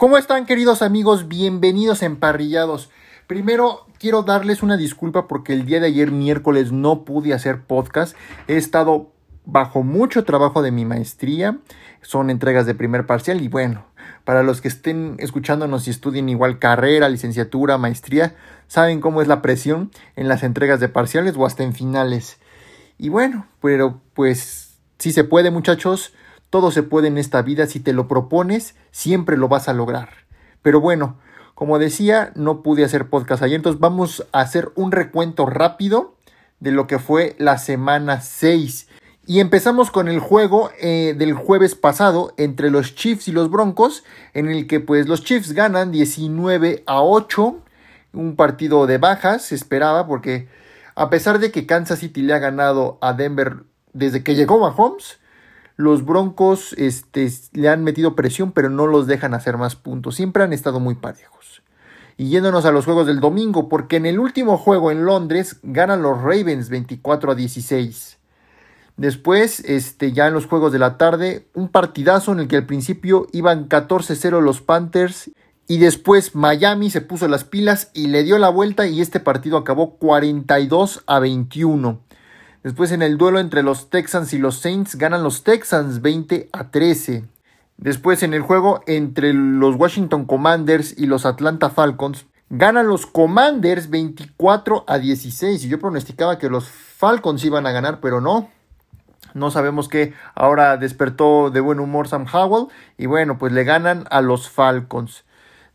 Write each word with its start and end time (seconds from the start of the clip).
¿Cómo 0.00 0.16
están 0.16 0.46
queridos 0.46 0.80
amigos? 0.80 1.28
Bienvenidos 1.28 2.02
Emparrillados. 2.02 2.88
Primero 3.26 3.84
quiero 3.98 4.22
darles 4.22 4.62
una 4.62 4.78
disculpa 4.78 5.28
porque 5.28 5.52
el 5.52 5.66
día 5.66 5.78
de 5.78 5.88
ayer 5.88 6.10
miércoles 6.10 6.72
no 6.72 7.04
pude 7.04 7.34
hacer 7.34 7.64
podcast. 7.64 8.16
He 8.48 8.56
estado 8.56 9.12
bajo 9.44 9.82
mucho 9.82 10.24
trabajo 10.24 10.62
de 10.62 10.70
mi 10.70 10.86
maestría. 10.86 11.58
Son 12.00 12.30
entregas 12.30 12.64
de 12.64 12.74
primer 12.74 13.04
parcial 13.04 13.42
y 13.42 13.48
bueno, 13.48 13.84
para 14.24 14.42
los 14.42 14.62
que 14.62 14.68
estén 14.68 15.16
escuchándonos 15.18 15.86
y 15.86 15.90
estudien 15.90 16.30
igual 16.30 16.58
carrera, 16.58 17.10
licenciatura, 17.10 17.76
maestría, 17.76 18.34
saben 18.68 19.02
cómo 19.02 19.20
es 19.20 19.28
la 19.28 19.42
presión 19.42 19.90
en 20.16 20.28
las 20.28 20.44
entregas 20.44 20.80
de 20.80 20.88
parciales 20.88 21.34
o 21.36 21.44
hasta 21.44 21.62
en 21.62 21.74
finales. 21.74 22.38
Y 22.96 23.10
bueno, 23.10 23.48
pero 23.60 24.00
pues 24.14 24.78
si 24.98 25.12
se 25.12 25.24
puede 25.24 25.50
muchachos, 25.50 26.14
todo 26.50 26.70
se 26.72 26.82
puede 26.82 27.08
en 27.08 27.16
esta 27.16 27.42
vida, 27.42 27.66
si 27.66 27.80
te 27.80 27.92
lo 27.92 28.08
propones, 28.08 28.74
siempre 28.90 29.36
lo 29.36 29.48
vas 29.48 29.68
a 29.68 29.72
lograr. 29.72 30.10
Pero 30.62 30.80
bueno, 30.80 31.16
como 31.54 31.78
decía, 31.78 32.32
no 32.34 32.62
pude 32.62 32.84
hacer 32.84 33.08
podcast 33.08 33.42
ayer, 33.42 33.56
entonces 33.56 33.80
vamos 33.80 34.26
a 34.32 34.40
hacer 34.40 34.72
un 34.74 34.92
recuento 34.92 35.46
rápido 35.46 36.16
de 36.58 36.72
lo 36.72 36.86
que 36.86 36.98
fue 36.98 37.36
la 37.38 37.56
semana 37.58 38.20
6. 38.20 38.88
Y 39.26 39.38
empezamos 39.38 39.92
con 39.92 40.08
el 40.08 40.18
juego 40.18 40.70
eh, 40.80 41.14
del 41.16 41.34
jueves 41.34 41.76
pasado 41.76 42.34
entre 42.36 42.70
los 42.70 42.96
Chiefs 42.96 43.28
y 43.28 43.32
los 43.32 43.48
Broncos, 43.48 44.02
en 44.34 44.48
el 44.48 44.66
que 44.66 44.80
pues 44.80 45.06
los 45.06 45.22
Chiefs 45.22 45.52
ganan 45.52 45.92
19 45.92 46.82
a 46.86 47.00
8, 47.00 47.56
un 48.12 48.34
partido 48.34 48.88
de 48.88 48.98
bajas, 48.98 49.42
se 49.42 49.54
esperaba, 49.54 50.08
porque 50.08 50.48
a 50.96 51.10
pesar 51.10 51.38
de 51.38 51.52
que 51.52 51.64
Kansas 51.64 52.00
City 52.00 52.22
le 52.22 52.34
ha 52.34 52.40
ganado 52.40 52.98
a 53.00 53.12
Denver 53.12 53.58
desde 53.92 54.24
que 54.24 54.34
llegó 54.34 54.58
Mahomes, 54.58 55.19
los 55.80 56.04
Broncos 56.04 56.74
este, 56.74 57.30
le 57.52 57.68
han 57.68 57.82
metido 57.82 58.14
presión, 58.14 58.52
pero 58.52 58.68
no 58.68 58.86
los 58.86 59.06
dejan 59.06 59.34
hacer 59.34 59.56
más 59.56 59.76
puntos. 59.76 60.14
Siempre 60.14 60.44
han 60.44 60.52
estado 60.52 60.78
muy 60.78 60.94
parejos. 60.94 61.62
Y 62.16 62.28
yéndonos 62.28 62.66
a 62.66 62.70
los 62.70 62.84
juegos 62.84 63.06
del 63.06 63.20
domingo, 63.20 63.68
porque 63.68 63.96
en 63.96 64.04
el 64.04 64.18
último 64.18 64.58
juego 64.58 64.90
en 64.90 65.06
Londres 65.06 65.58
ganan 65.62 66.02
los 66.02 66.20
Ravens 66.20 66.68
24 66.68 67.32
a 67.32 67.34
16. 67.34 68.18
Después, 68.98 69.60
este, 69.60 70.12
ya 70.12 70.26
en 70.26 70.34
los 70.34 70.44
juegos 70.44 70.72
de 70.72 70.78
la 70.78 70.98
tarde, 70.98 71.48
un 71.54 71.68
partidazo 71.68 72.32
en 72.32 72.40
el 72.40 72.48
que 72.48 72.56
al 72.56 72.66
principio 72.66 73.26
iban 73.32 73.66
14-0 73.70 74.42
los 74.42 74.60
Panthers 74.60 75.30
y 75.66 75.78
después 75.78 76.34
Miami 76.34 76.90
se 76.90 77.00
puso 77.00 77.26
las 77.26 77.44
pilas 77.44 77.90
y 77.94 78.08
le 78.08 78.22
dio 78.22 78.38
la 78.38 78.50
vuelta 78.50 78.86
y 78.86 79.00
este 79.00 79.18
partido 79.18 79.56
acabó 79.56 79.96
42 79.96 81.04
a 81.06 81.18
21. 81.20 82.00
Después 82.62 82.92
en 82.92 83.00
el 83.00 83.16
duelo 83.16 83.40
entre 83.40 83.62
los 83.62 83.88
Texans 83.88 84.34
y 84.34 84.38
los 84.38 84.58
Saints 84.58 84.96
ganan 84.96 85.22
los 85.22 85.44
Texans 85.44 86.02
20 86.02 86.50
a 86.52 86.70
13. 86.70 87.24
Después 87.78 88.22
en 88.22 88.34
el 88.34 88.42
juego 88.42 88.82
entre 88.86 89.32
los 89.32 89.76
Washington 89.76 90.26
Commanders 90.26 90.94
y 90.98 91.06
los 91.06 91.24
Atlanta 91.24 91.70
Falcons 91.70 92.26
ganan 92.50 92.86
los 92.86 93.06
Commanders 93.06 93.88
24 93.88 94.84
a 94.86 94.98
16. 94.98 95.64
Y 95.64 95.68
yo 95.68 95.78
pronosticaba 95.78 96.38
que 96.38 96.50
los 96.50 96.68
Falcons 96.68 97.42
iban 97.46 97.66
a 97.66 97.72
ganar, 97.72 98.00
pero 98.00 98.20
no. 98.20 98.50
No 99.32 99.50
sabemos 99.50 99.88
que 99.88 100.12
ahora 100.34 100.76
despertó 100.76 101.50
de 101.50 101.60
buen 101.60 101.80
humor 101.80 102.08
Sam 102.08 102.26
Howell 102.30 102.66
y 102.98 103.06
bueno, 103.06 103.38
pues 103.38 103.52
le 103.52 103.64
ganan 103.64 104.04
a 104.10 104.20
los 104.20 104.50
Falcons. 104.50 105.24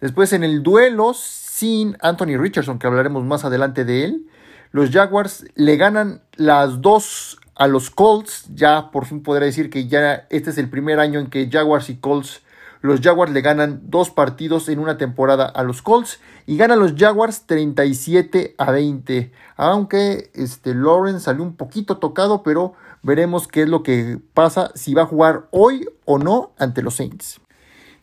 Después 0.02 0.33
en 0.33 0.44
el 0.44 0.61
duelo 0.61 1.16
sin 1.16 1.97
Anthony 2.02 2.38
Richardson, 2.38 2.78
que 2.78 2.86
hablaremos 2.86 3.23
más 3.23 3.44
adelante 3.44 3.86
de 3.86 4.03
él, 4.03 4.28
los 4.72 4.92
Jaguars 4.92 5.46
le 5.56 5.78
ganan 5.78 6.22
las 6.36 6.82
dos 6.82 7.40
a 7.56 7.68
los 7.68 7.90
Colts. 7.90 8.46
Ya 8.54 8.92
por 8.92 9.06
fin 9.06 9.24
podré 9.24 9.46
decir 9.46 9.70
que 9.70 9.88
ya 9.88 10.28
este 10.30 10.50
es 10.50 10.58
el 10.58 10.70
primer 10.70 11.00
año 11.00 11.20
en 11.20 11.28
que 11.28 11.50
Jaguars 11.50 11.90
y 11.90 11.98
Colts, 11.98 12.42
los 12.82 13.02
Jaguars 13.02 13.32
le 13.32 13.42
ganan 13.42 13.82
dos 13.86 14.12
partidos 14.12 14.70
en 14.70 14.80
una 14.80 14.98
temporada 14.98 15.46
a 15.46 15.64
los 15.64 15.82
Colts 15.82 16.20
y 16.46 16.58
ganan 16.58 16.80
los 16.80 16.94
Jaguars 16.96 17.48
37 17.48 18.56
a 18.58 18.72
20. 18.72 19.32
Aunque 19.56 20.30
este 20.36 20.76
Lawrence 20.76 21.22
salió 21.22 21.42
un 21.42 21.56
poquito 21.56 21.98
tocado, 21.98 22.44
pero 22.44 22.74
veremos 23.02 23.48
qué 23.48 23.64
es 23.64 23.70
lo 23.70 23.81
que 23.81 24.20
pasa 24.34 24.72
si 24.75 24.94
va 24.94 25.04
a 25.04 25.08
jugar 25.08 25.48
hoy 25.52 25.88
o 26.06 26.20
no 26.20 26.52
ante 26.59 26.84
los 26.84 26.96
Saints. 26.96 27.40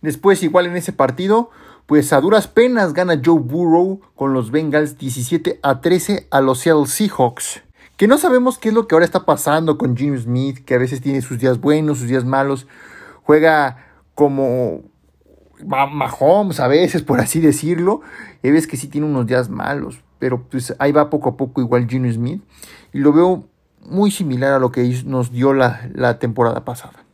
Después 0.01 0.43
igual 0.43 0.67
en 0.67 0.77
ese 0.77 0.93
partido 0.93 1.51
pues 1.87 2.13
a 2.13 2.21
duras 2.21 2.49
penas 2.49 2.93
gana 2.93 3.21
Joe 3.23 3.41
Burrow 3.41 4.01
con 4.15 4.33
los 4.33 4.51
Bengals 4.51 4.99
17 4.99 5.61
a 5.63 5.81
13 5.81 6.29
a 6.31 6.41
los 6.41 6.61
Seattle 6.61 6.87
Seahawks. 6.87 7.63
Que 7.97 8.09
no 8.09 8.19
sabemos 8.19 8.59
qué 8.59 8.69
es 8.69 8.75
lo 8.75 8.87
que 8.87 8.95
ahora 8.95 9.05
está 9.05 9.25
pasando 9.25 9.79
con 9.79 9.97
Jimmy 9.97 10.19
Smith, 10.19 10.65
que 10.65 10.75
a 10.75 10.79
veces 10.79 11.01
tiene 11.01 11.23
sus 11.23 11.39
días 11.39 11.61
buenos, 11.61 11.99
sus 11.99 12.09
días 12.09 12.25
malos. 12.25 12.67
Juega 13.23 13.87
como 14.15 14.83
Mahomes 15.65 16.61
a 16.61 16.69
veces, 16.69 17.03
por 17.03 17.21
así 17.21 17.41
decirlo. 17.41 18.01
Y 18.43 18.51
ves 18.51 18.67
que 18.67 18.77
sí 18.77 18.89
tiene 18.89 19.07
unos 19.07 19.27
días 19.27 19.51
malos. 19.51 20.01
Pero 20.19 20.43
pues 20.43 20.75
ahí 20.79 20.93
va 20.93 21.11
poco 21.11 21.29
a 21.29 21.37
poco 21.37 21.61
igual 21.61 21.89
Jimmy 21.89 22.13
Smith. 22.13 22.43
Y 22.93 22.99
lo 22.99 23.13
veo 23.13 23.47
muy 23.85 24.11
similar 24.11 24.53
a 24.53 24.59
lo 24.59 24.73
que 24.73 25.03
nos 25.05 25.33
dio 25.33 25.53
la, 25.53 26.19
temporada 26.19 26.65
pasada. 26.65 27.05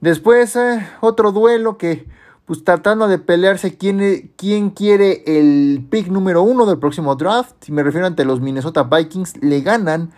Después, 0.00 0.56
eh, 0.56 0.86
otro 1.00 1.32
duelo 1.32 1.78
que 1.78 2.06
pues 2.50 2.64
tratando 2.64 3.06
de 3.06 3.20
pelearse 3.20 3.76
quién, 3.76 4.32
quién 4.34 4.70
quiere 4.70 5.22
el 5.24 5.86
pick 5.88 6.08
número 6.08 6.42
uno 6.42 6.66
del 6.66 6.80
próximo 6.80 7.14
draft. 7.14 7.54
Si 7.60 7.70
me 7.70 7.84
refiero 7.84 8.08
ante 8.08 8.24
los 8.24 8.40
Minnesota 8.40 8.82
Vikings, 8.82 9.40
le 9.40 9.60
ganan 9.60 10.10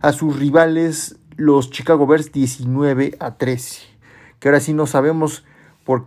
a 0.00 0.14
sus 0.14 0.38
rivales 0.38 1.16
los 1.36 1.68
Chicago 1.70 2.06
Bears 2.06 2.32
19 2.32 3.16
a 3.20 3.34
13. 3.34 3.82
Que 4.38 4.48
ahora 4.48 4.60
sí 4.60 4.72
no 4.72 4.86
sabemos 4.86 5.44
por 5.84 6.06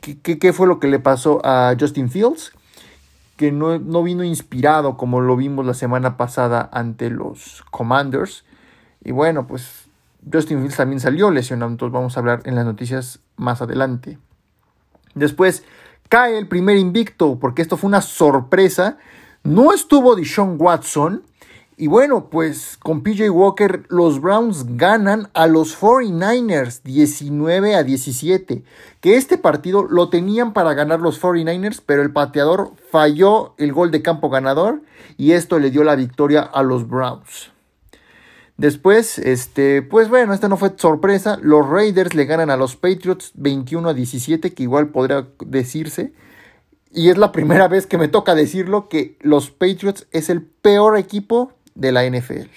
qué, 0.00 0.38
qué, 0.38 0.52
fue 0.52 0.68
lo 0.68 0.78
que 0.78 0.86
le 0.86 1.00
pasó 1.00 1.44
a 1.44 1.74
Justin 1.76 2.08
Fields. 2.08 2.52
Que 3.36 3.50
no, 3.50 3.80
no 3.80 4.04
vino 4.04 4.22
inspirado 4.22 4.96
como 4.96 5.20
lo 5.20 5.36
vimos 5.36 5.66
la 5.66 5.74
semana 5.74 6.16
pasada 6.16 6.70
ante 6.72 7.10
los 7.10 7.64
Commanders. 7.72 8.44
Y 9.02 9.10
bueno, 9.10 9.48
pues 9.48 9.88
Justin 10.32 10.58
Fields 10.58 10.76
también 10.76 11.00
salió 11.00 11.32
lesionado. 11.32 11.72
Entonces 11.72 11.92
vamos 11.92 12.16
a 12.16 12.20
hablar 12.20 12.42
en 12.44 12.54
las 12.54 12.64
noticias 12.64 13.18
más 13.34 13.60
adelante. 13.60 14.18
Después 15.16 15.64
cae 16.08 16.38
el 16.38 16.46
primer 16.46 16.76
invicto, 16.76 17.38
porque 17.40 17.62
esto 17.62 17.76
fue 17.76 17.88
una 17.88 18.02
sorpresa. 18.02 18.98
No 19.42 19.72
estuvo 19.72 20.14
Deshaun 20.14 20.56
Watson. 20.60 21.24
Y 21.78 21.88
bueno, 21.88 22.30
pues 22.30 22.78
con 22.78 23.02
PJ 23.02 23.30
Walker 23.30 23.84
los 23.88 24.20
Browns 24.20 24.64
ganan 24.76 25.28
a 25.34 25.46
los 25.46 25.78
49ers 25.78 26.82
19 26.82 27.74
a 27.74 27.82
17. 27.82 28.62
Que 29.00 29.16
este 29.16 29.36
partido 29.36 29.82
lo 29.82 30.08
tenían 30.08 30.52
para 30.52 30.74
ganar 30.74 31.00
los 31.00 31.20
49ers, 31.20 31.82
pero 31.84 32.02
el 32.02 32.12
pateador 32.12 32.72
falló 32.90 33.54
el 33.58 33.72
gol 33.72 33.90
de 33.90 34.00
campo 34.02 34.30
ganador 34.30 34.82
y 35.18 35.32
esto 35.32 35.58
le 35.58 35.70
dio 35.70 35.82
la 35.82 35.96
victoria 35.96 36.40
a 36.40 36.62
los 36.62 36.88
Browns. 36.88 37.55
Después, 38.56 39.18
este, 39.18 39.82
pues 39.82 40.08
bueno, 40.08 40.32
esta 40.32 40.48
no 40.48 40.56
fue 40.56 40.72
sorpresa. 40.76 41.38
Los 41.42 41.68
Raiders 41.68 42.14
le 42.14 42.24
ganan 42.24 42.50
a 42.50 42.56
los 42.56 42.76
Patriots 42.76 43.32
21 43.34 43.90
a 43.90 43.94
17, 43.94 44.54
que 44.54 44.62
igual 44.62 44.88
podría 44.88 45.28
decirse. 45.44 46.12
Y 46.90 47.10
es 47.10 47.18
la 47.18 47.32
primera 47.32 47.68
vez 47.68 47.86
que 47.86 47.98
me 47.98 48.08
toca 48.08 48.34
decirlo 48.34 48.88
que 48.88 49.18
los 49.20 49.50
Patriots 49.50 50.06
es 50.12 50.30
el 50.30 50.42
peor 50.42 50.96
equipo 50.96 51.52
de 51.74 51.92
la 51.92 52.08
NFL. 52.08 52.48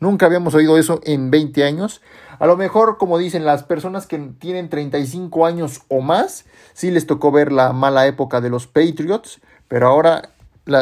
Nunca 0.00 0.26
habíamos 0.26 0.54
oído 0.54 0.76
eso 0.76 1.00
en 1.04 1.30
20 1.30 1.62
años. 1.62 2.02
A 2.40 2.46
lo 2.46 2.56
mejor, 2.56 2.98
como 2.98 3.16
dicen 3.16 3.44
las 3.44 3.62
personas 3.62 4.06
que 4.06 4.18
tienen 4.18 4.68
35 4.68 5.46
años 5.46 5.82
o 5.88 6.00
más, 6.00 6.44
sí 6.74 6.90
les 6.90 7.06
tocó 7.06 7.30
ver 7.30 7.52
la 7.52 7.72
mala 7.72 8.06
época 8.06 8.40
de 8.40 8.50
los 8.50 8.66
Patriots, 8.66 9.40
pero 9.68 9.86
ahora 9.86 10.30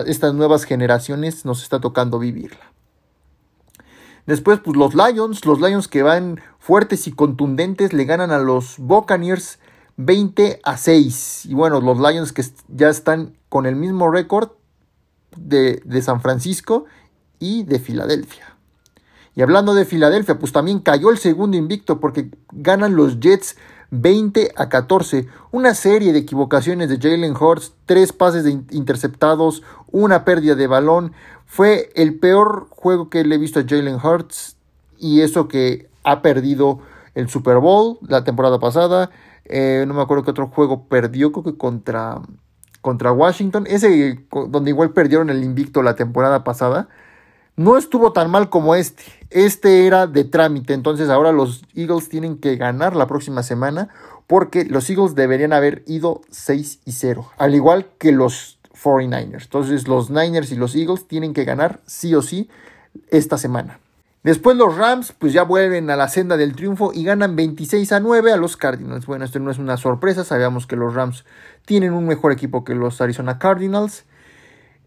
estas 0.06 0.34
nuevas 0.34 0.64
generaciones 0.64 1.44
nos 1.44 1.62
está 1.62 1.78
tocando 1.80 2.18
vivirla. 2.18 2.73
Después, 4.26 4.60
pues 4.60 4.76
los 4.76 4.94
Lions, 4.94 5.44
los 5.44 5.60
Lions 5.60 5.88
que 5.88 6.02
van 6.02 6.40
fuertes 6.58 7.06
y 7.06 7.12
contundentes, 7.12 7.92
le 7.92 8.04
ganan 8.04 8.30
a 8.30 8.38
los 8.38 8.78
Buccaneers 8.78 9.58
20 9.96 10.60
a 10.64 10.76
6. 10.76 11.46
Y 11.46 11.54
bueno, 11.54 11.80
los 11.80 11.98
Lions 11.98 12.32
que 12.32 12.42
ya 12.68 12.88
están 12.88 13.36
con 13.48 13.66
el 13.66 13.76
mismo 13.76 14.10
récord 14.10 14.50
de, 15.36 15.82
de 15.84 16.02
San 16.02 16.20
Francisco 16.20 16.86
y 17.38 17.64
de 17.64 17.78
Filadelfia. 17.78 18.56
Y 19.36 19.42
hablando 19.42 19.74
de 19.74 19.84
Filadelfia, 19.84 20.38
pues 20.38 20.52
también 20.52 20.78
cayó 20.78 21.10
el 21.10 21.18
segundo 21.18 21.56
invicto 21.56 22.00
porque 22.00 22.30
ganan 22.52 22.96
los 22.96 23.20
Jets 23.20 23.56
20 24.00 24.52
a 24.56 24.68
14. 24.68 25.26
Una 25.50 25.74
serie 25.74 26.12
de 26.12 26.20
equivocaciones 26.20 26.88
de 26.88 26.98
Jalen 26.98 27.36
Hurts, 27.36 27.72
tres 27.86 28.12
pases 28.12 28.46
interceptados, 28.70 29.62
una 29.90 30.24
pérdida 30.24 30.54
de 30.54 30.66
balón. 30.66 31.12
Fue 31.46 31.90
el 31.94 32.18
peor 32.18 32.66
juego 32.70 33.10
que 33.10 33.24
le 33.24 33.36
he 33.36 33.38
visto 33.38 33.60
a 33.60 33.64
Jalen 33.66 33.96
Hurts 33.96 34.56
y 34.98 35.20
eso 35.20 35.48
que 35.48 35.88
ha 36.02 36.22
perdido 36.22 36.80
el 37.14 37.28
Super 37.28 37.58
Bowl 37.58 37.98
la 38.06 38.24
temporada 38.24 38.58
pasada. 38.58 39.10
Eh, 39.44 39.84
no 39.86 39.94
me 39.94 40.02
acuerdo 40.02 40.24
qué 40.24 40.30
otro 40.30 40.48
juego 40.48 40.88
perdió, 40.88 41.32
creo 41.32 41.44
que 41.44 41.56
contra, 41.56 42.20
contra 42.80 43.12
Washington. 43.12 43.64
Ese 43.68 44.24
donde 44.48 44.70
igual 44.70 44.90
perdieron 44.90 45.30
el 45.30 45.44
invicto 45.44 45.82
la 45.82 45.94
temporada 45.94 46.44
pasada. 46.44 46.88
No 47.56 47.76
estuvo 47.76 48.12
tan 48.12 48.30
mal 48.30 48.48
como 48.50 48.74
este. 48.74 49.04
Este 49.30 49.86
era 49.86 50.06
de 50.06 50.24
trámite. 50.24 50.74
Entonces 50.74 51.08
ahora 51.08 51.30
los 51.30 51.62
Eagles 51.74 52.08
tienen 52.08 52.38
que 52.38 52.56
ganar 52.56 52.96
la 52.96 53.06
próxima 53.06 53.42
semana 53.42 53.88
porque 54.26 54.64
los 54.64 54.88
Eagles 54.90 55.14
deberían 55.14 55.52
haber 55.52 55.84
ido 55.86 56.22
6 56.30 56.80
y 56.84 56.92
0, 56.92 57.30
al 57.36 57.54
igual 57.54 57.86
que 57.98 58.10
los 58.10 58.58
49ers. 58.82 59.44
Entonces 59.44 59.86
los 59.86 60.10
Niners 60.10 60.50
y 60.50 60.56
los 60.56 60.74
Eagles 60.74 61.06
tienen 61.06 61.34
que 61.34 61.44
ganar 61.44 61.80
sí 61.86 62.14
o 62.14 62.22
sí 62.22 62.48
esta 63.10 63.38
semana. 63.38 63.78
Después 64.24 64.56
los 64.56 64.76
Rams 64.76 65.12
pues 65.12 65.34
ya 65.34 65.42
vuelven 65.42 65.90
a 65.90 65.96
la 65.96 66.08
senda 66.08 66.38
del 66.38 66.56
triunfo 66.56 66.92
y 66.94 67.04
ganan 67.04 67.36
26 67.36 67.92
a 67.92 68.00
9 68.00 68.32
a 68.32 68.36
los 68.36 68.56
Cardinals. 68.56 69.06
Bueno, 69.06 69.26
esto 69.26 69.38
no 69.38 69.50
es 69.50 69.58
una 69.58 69.76
sorpresa, 69.76 70.24
sabíamos 70.24 70.66
que 70.66 70.76
los 70.76 70.94
Rams 70.94 71.24
tienen 71.66 71.92
un 71.92 72.06
mejor 72.06 72.32
equipo 72.32 72.64
que 72.64 72.74
los 72.74 73.00
Arizona 73.00 73.38
Cardinals. 73.38 74.04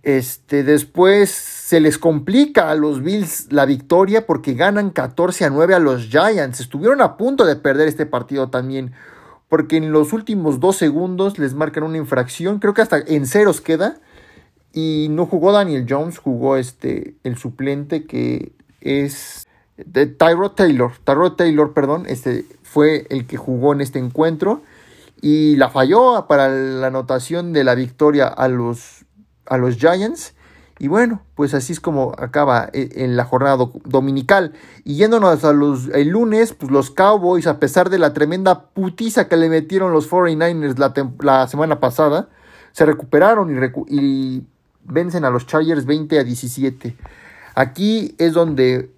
Este, 0.07 0.63
después 0.63 1.29
se 1.29 1.81
les 1.81 1.97
complica 1.97 2.71
a 2.71 2.75
los 2.75 3.03
Bills 3.03 3.51
la 3.51 3.65
victoria 3.65 4.25
porque 4.25 4.53
ganan 4.53 4.89
14 4.89 5.43
a 5.43 5.49
9 5.49 5.73
a 5.73 5.79
los 5.79 6.07
Giants. 6.07 6.61
Estuvieron 6.61 7.01
a 7.01 7.17
punto 7.17 7.45
de 7.45 7.57
perder 7.57 7.89
este 7.89 8.05
partido 8.05 8.49
también 8.49 8.93
porque 9.49 9.75
en 9.75 9.91
los 9.91 10.13
últimos 10.13 10.61
dos 10.61 10.77
segundos 10.77 11.37
les 11.39 11.55
marcan 11.55 11.83
una 11.83 11.97
infracción. 11.97 12.59
Creo 12.59 12.73
que 12.73 12.83
hasta 12.83 12.99
en 12.99 13.25
ceros 13.25 13.59
queda. 13.59 13.97
Y 14.71 15.07
no 15.09 15.25
jugó 15.25 15.51
Daniel 15.51 15.85
Jones, 15.89 16.19
jugó 16.19 16.55
este, 16.55 17.15
el 17.25 17.37
suplente 17.37 18.05
que 18.05 18.53
es 18.79 19.45
de 19.75 20.05
Tyrod 20.05 20.51
Taylor. 20.51 20.93
Tyrod 21.03 21.33
Taylor, 21.33 21.73
perdón, 21.73 22.05
este 22.07 22.45
fue 22.63 23.07
el 23.09 23.27
que 23.27 23.35
jugó 23.35 23.73
en 23.73 23.81
este 23.81 23.99
encuentro 23.99 24.61
y 25.21 25.57
la 25.57 25.67
falló 25.67 26.27
para 26.29 26.47
la 26.47 26.87
anotación 26.87 27.51
de 27.51 27.65
la 27.65 27.75
victoria 27.75 28.27
a 28.27 28.47
los, 28.47 29.03
a 29.49 29.57
los 29.57 29.77
Giants. 29.77 30.33
Y 30.79 30.89
bueno, 30.89 31.23
pues 31.35 31.53
así 31.53 31.73
es 31.73 31.79
como 31.79 32.13
acaba 32.17 32.69
eh, 32.71 32.89
en 32.95 33.17
la 33.17 33.25
jornada 33.25 33.57
dominical. 33.85 34.53
Y 34.83 34.95
yéndonos 34.95 35.43
a 35.43 35.53
los 35.53 35.87
el 35.89 36.09
lunes, 36.09 36.53
pues 36.53 36.71
los 36.71 36.91
Cowboys, 36.91 37.47
a 37.47 37.59
pesar 37.59 37.89
de 37.89 37.97
la 37.97 38.13
tremenda 38.13 38.65
putiza 38.69 39.27
que 39.27 39.37
le 39.37 39.49
metieron 39.49 39.91
los 39.91 40.09
49ers 40.09 40.77
la, 41.23 41.47
semana 41.47 41.79
pasada, 41.79 42.29
se 42.73 42.85
recuperaron 42.85 43.49
y, 43.87 44.43
vencen 44.89 45.25
a 45.25 45.29
los 45.29 45.47
Chargers 45.47 45.85
20 45.85 46.19
a 46.19 46.23
17. 46.23 46.95
Aquí 47.55 48.15
es 48.19 48.33
donde 48.33 48.91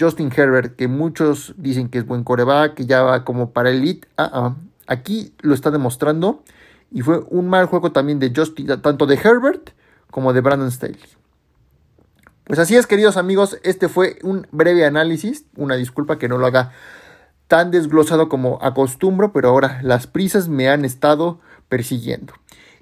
Justin 0.00 0.32
Herbert, 0.34 0.74
que 0.74 0.88
muchos 0.88 1.54
dicen 1.56 1.88
que 1.88 1.98
es 1.98 2.06
buen 2.06 2.24
coreback, 2.24 2.74
que 2.74 2.86
ya 2.86 3.02
va 3.02 3.24
como 3.24 3.50
para 3.50 3.70
elite, 3.70 4.08
ah, 4.16 4.30
ah, 4.32 4.56
aquí 4.86 5.34
lo 5.40 5.54
está 5.54 5.70
demostrando. 5.70 6.42
Y 6.90 7.02
fue 7.02 7.24
un 7.28 7.48
mal 7.48 7.66
juego 7.66 7.92
también 7.92 8.18
de 8.18 8.32
Justin, 8.34 8.80
tanto 8.80 9.06
de 9.06 9.16
Herbert 9.16 9.70
como 10.16 10.32
de 10.32 10.40
Brandon 10.40 10.72
Staley. 10.72 10.96
Pues 12.44 12.58
así 12.58 12.74
es, 12.74 12.86
queridos 12.86 13.18
amigos, 13.18 13.58
este 13.64 13.90
fue 13.90 14.18
un 14.22 14.46
breve 14.50 14.86
análisis, 14.86 15.44
una 15.56 15.74
disculpa 15.74 16.18
que 16.18 16.26
no 16.26 16.38
lo 16.38 16.46
haga 16.46 16.72
tan 17.48 17.70
desglosado 17.70 18.30
como 18.30 18.58
acostumbro, 18.62 19.34
pero 19.34 19.50
ahora 19.50 19.78
las 19.82 20.06
prisas 20.06 20.48
me 20.48 20.70
han 20.70 20.86
estado 20.86 21.38
persiguiendo. 21.68 22.32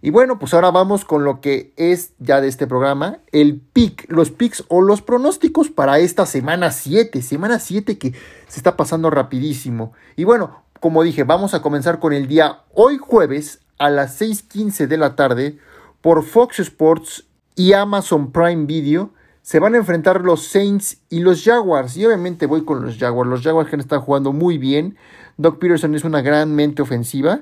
Y 0.00 0.10
bueno, 0.10 0.38
pues 0.38 0.54
ahora 0.54 0.70
vamos 0.70 1.04
con 1.04 1.24
lo 1.24 1.40
que 1.40 1.72
es 1.76 2.12
ya 2.20 2.40
de 2.40 2.46
este 2.46 2.68
programa, 2.68 3.18
el 3.32 3.60
pick, 3.60 4.08
los 4.08 4.30
picks 4.30 4.62
o 4.68 4.80
los 4.80 5.02
pronósticos 5.02 5.70
para 5.70 5.98
esta 5.98 6.26
semana 6.26 6.70
7, 6.70 7.20
semana 7.20 7.58
7 7.58 7.98
que 7.98 8.12
se 8.46 8.60
está 8.60 8.76
pasando 8.76 9.10
rapidísimo. 9.10 9.92
Y 10.14 10.22
bueno, 10.22 10.62
como 10.78 11.02
dije, 11.02 11.24
vamos 11.24 11.52
a 11.52 11.62
comenzar 11.62 11.98
con 11.98 12.12
el 12.12 12.28
día 12.28 12.60
hoy 12.74 12.96
jueves 12.96 13.58
a 13.76 13.90
las 13.90 14.20
6.15 14.20 14.86
de 14.86 14.98
la 14.98 15.16
tarde 15.16 15.58
por 16.04 16.22
Fox 16.22 16.58
Sports 16.58 17.24
y 17.56 17.72
Amazon 17.72 18.30
Prime 18.30 18.66
Video. 18.66 19.14
Se 19.40 19.58
van 19.58 19.74
a 19.74 19.78
enfrentar 19.78 20.20
los 20.20 20.46
Saints 20.46 20.98
y 21.08 21.20
los 21.20 21.42
Jaguars. 21.42 21.96
Y 21.96 22.04
obviamente 22.04 22.44
voy 22.44 22.62
con 22.66 22.84
los 22.84 22.98
Jaguars. 22.98 23.30
Los 23.30 23.40
Jaguars 23.40 23.70
que 23.70 23.76
están 23.76 24.02
jugando 24.02 24.34
muy 24.34 24.58
bien. 24.58 24.98
Doc 25.38 25.58
Peterson 25.58 25.94
es 25.94 26.04
una 26.04 26.20
gran 26.20 26.54
mente 26.54 26.82
ofensiva. 26.82 27.40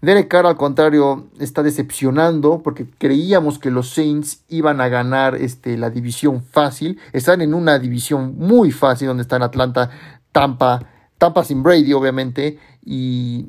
Derek 0.00 0.26
Carr, 0.26 0.46
al 0.46 0.56
contrario, 0.56 1.28
está 1.38 1.62
decepcionando 1.62 2.62
porque 2.62 2.86
creíamos 2.88 3.58
que 3.58 3.70
los 3.70 3.90
Saints 3.90 4.42
iban 4.48 4.80
a 4.80 4.88
ganar 4.88 5.34
este, 5.34 5.76
la 5.76 5.90
división 5.90 6.42
fácil. 6.42 6.98
Están 7.12 7.42
en 7.42 7.52
una 7.52 7.78
división 7.78 8.38
muy 8.38 8.70
fácil 8.70 9.08
donde 9.08 9.24
están 9.24 9.42
Atlanta, 9.42 9.90
Tampa, 10.32 10.80
Tampa 11.18 11.44
sin 11.44 11.62
Brady, 11.62 11.92
obviamente, 11.92 12.58
y, 12.82 13.48